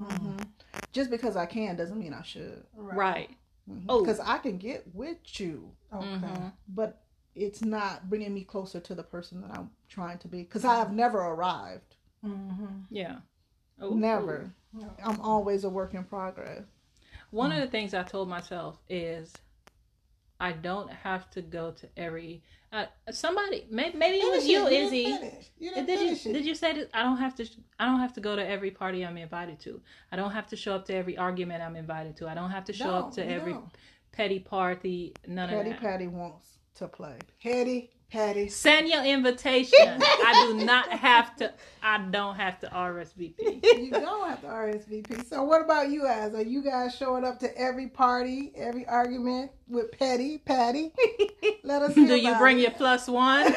Mm-hmm. 0.00 0.38
Just 0.92 1.10
because 1.10 1.36
I 1.36 1.46
can 1.46 1.76
doesn't 1.76 1.98
mean 1.98 2.12
I 2.12 2.22
should. 2.22 2.64
Right. 2.74 3.30
Mhm. 3.70 3.84
Oh. 3.88 4.00
Because 4.00 4.20
I 4.20 4.38
can 4.38 4.58
get 4.58 4.94
with 4.94 5.18
you, 5.40 5.70
Okay. 5.92 6.06
Mhm. 6.06 6.52
but 6.68 7.02
it's 7.34 7.62
not 7.62 8.10
bringing 8.10 8.34
me 8.34 8.44
closer 8.44 8.80
to 8.80 8.94
the 8.94 9.02
person 9.02 9.40
that 9.40 9.50
I'm 9.56 9.70
trying 9.88 10.18
to 10.18 10.28
be. 10.28 10.42
Because 10.42 10.64
I 10.66 10.76
have 10.76 10.92
never 10.92 11.18
arrived. 11.18 11.96
Mm-hmm. 12.24 12.66
Yeah. 12.90 13.20
Oh, 13.80 13.94
Never. 13.94 14.52
I'm 15.02 15.20
always 15.20 15.64
a 15.64 15.70
work 15.70 15.94
in 15.94 16.04
progress. 16.04 16.64
One 17.30 17.50
of 17.52 17.60
the 17.60 17.66
things 17.66 17.94
I 17.94 18.02
told 18.02 18.28
myself 18.28 18.78
is 18.88 19.32
I 20.42 20.50
don't 20.50 20.90
have 20.90 21.30
to 21.30 21.40
go 21.40 21.70
to 21.70 21.88
every. 21.96 22.42
Uh, 22.72 22.86
somebody, 23.12 23.64
maybe, 23.70 23.96
maybe 23.96 24.16
it 24.16 24.28
was 24.32 24.44
you. 24.44 24.66
Izzy. 24.66 25.20
You 25.60 25.72
didn't 25.72 25.86
Did 25.86 26.00
you 26.00 26.30
it. 26.30 26.32
did 26.32 26.44
you 26.44 26.54
say 26.56 26.72
that 26.72 26.90
I 26.92 27.04
don't 27.04 27.18
have 27.18 27.36
to 27.36 27.46
I 27.78 27.86
don't 27.86 28.00
have 28.00 28.12
to 28.14 28.20
go 28.20 28.34
to 28.34 28.44
every 28.44 28.72
party 28.72 29.06
I'm 29.06 29.16
invited 29.16 29.60
to. 29.60 29.80
I 30.10 30.16
don't 30.16 30.32
have 30.32 30.48
to 30.48 30.56
show 30.56 30.74
up 30.74 30.84
to 30.86 30.94
every 30.94 31.16
argument 31.16 31.62
I'm 31.62 31.76
invited 31.76 32.16
to. 32.16 32.28
I 32.28 32.34
don't 32.34 32.50
have 32.50 32.64
to 32.64 32.72
show 32.72 32.90
up 32.90 33.12
to 33.14 33.24
every 33.24 33.52
don't. 33.52 33.66
petty 34.10 34.40
party. 34.40 35.14
None 35.28 35.48
Patty 35.48 35.60
of 35.60 35.64
that. 35.66 35.80
Petty 35.80 35.86
Patty 35.86 36.06
wants 36.08 36.58
to 36.76 36.88
play. 36.88 37.18
Petty, 37.40 37.90
petty. 38.12 38.48
Send 38.48 38.88
your 38.88 39.02
invitation. 39.04 39.78
I 39.80 40.46
do 40.46 40.64
not 40.64 40.90
have 40.90 41.34
to. 41.36 41.52
I 41.82 41.98
don't 41.98 42.36
have 42.36 42.60
to 42.60 42.68
RSVP. 42.68 43.34
You 43.82 43.90
don't 43.90 44.28
have 44.28 44.42
to 44.42 44.46
RSVP. 44.46 45.26
So 45.26 45.42
what 45.42 45.62
about 45.62 45.90
you 45.90 46.02
guys? 46.02 46.34
Are 46.34 46.42
you 46.42 46.62
guys 46.62 46.94
showing 46.94 47.24
up 47.24 47.40
to 47.40 47.58
every 47.58 47.88
party, 47.88 48.52
every 48.54 48.86
argument 48.86 49.50
with 49.68 49.90
petty, 49.92 50.38
patty? 50.38 50.92
Let 51.64 51.82
us. 51.82 51.94
Do 51.94 52.02
you 52.02 52.36
bring 52.36 52.58
it. 52.58 52.62
your 52.62 52.70
plus 52.72 53.08
one? 53.08 53.46
all 53.46 53.52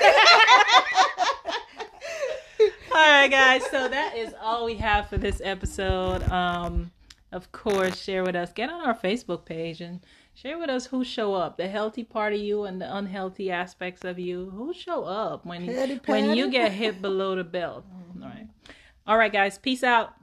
right, 2.94 3.30
guys. 3.30 3.64
So 3.70 3.88
that 3.88 4.16
is 4.16 4.34
all 4.42 4.66
we 4.66 4.76
have 4.76 5.10
for 5.10 5.18
this 5.18 5.42
episode. 5.44 6.24
Um, 6.32 6.92
of 7.32 7.52
course, 7.52 8.02
share 8.02 8.24
with 8.24 8.36
us. 8.36 8.54
Get 8.54 8.70
on 8.70 8.86
our 8.86 8.98
Facebook 8.98 9.46
page 9.46 9.82
and 9.82 10.00
share 10.36 10.60
with 10.60 10.70
us 10.70 10.86
who 10.88 11.04
show 11.04 11.34
up. 11.34 11.58
The 11.58 11.68
healthy 11.68 12.04
part 12.04 12.34
of 12.34 12.40
you 12.40 12.66
and 12.66 12.80
the 12.80 12.96
unhealthy 12.96 13.50
aspects 13.50 14.04
of 14.04 14.20
you. 14.20 14.52
Who 14.52 14.74
show 14.74 15.04
up 15.04 15.46
when 15.46 15.66
Petty, 15.66 16.00
when 16.06 16.36
you 16.36 16.52
get 16.52 16.72
hit 16.72 17.02
below 17.02 17.36
the 17.36 17.44
belt. 17.44 17.86
Mm-hmm. 18.16 18.24
All 18.24 18.30
right. 18.30 18.48
All 19.08 19.18
right, 19.18 19.32
guys. 19.32 19.58
Peace 19.58 19.84
out. 19.84 20.14